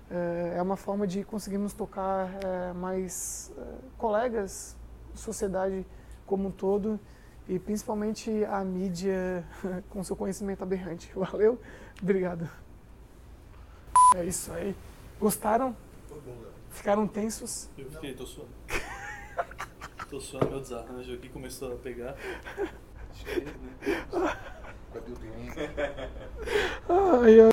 É 0.09 0.55
é 0.57 0.61
uma 0.61 0.75
forma 0.75 1.07
de 1.07 1.23
conseguirmos 1.23 1.71
tocar 1.71 2.29
é, 2.43 2.73
mais 2.73 3.53
é, 3.57 3.61
colegas, 3.97 4.75
sociedade 5.15 5.85
como 6.25 6.49
um 6.49 6.51
todo 6.51 6.99
e 7.47 7.57
principalmente 7.57 8.43
a 8.45 8.65
mídia 8.65 9.45
com 9.89 10.03
seu 10.03 10.17
conhecimento 10.17 10.61
aberrante. 10.61 11.09
Valeu? 11.15 11.57
Obrigado. 12.01 12.49
É 14.17 14.25
isso 14.25 14.51
aí. 14.51 14.75
Gostaram? 15.21 15.73
Ficaram 16.71 17.07
tensos? 17.07 17.69
Eu 17.77 17.91
fiquei, 17.91 18.13
tô 18.13 18.25
suando. 18.25 18.49
tô 20.09 20.19
suando, 20.19 20.49
meu 20.49 20.61
desarranjo 20.61 21.13
aqui 21.13 21.29
começou 21.29 21.73
a 21.73 21.75
pegar. 21.75 22.15
Ele, 23.27 23.45
né? 23.45 23.75
Cadê 24.93 25.11
o? 25.11 25.15
Ai, 26.89 27.39
ai. 27.39 27.49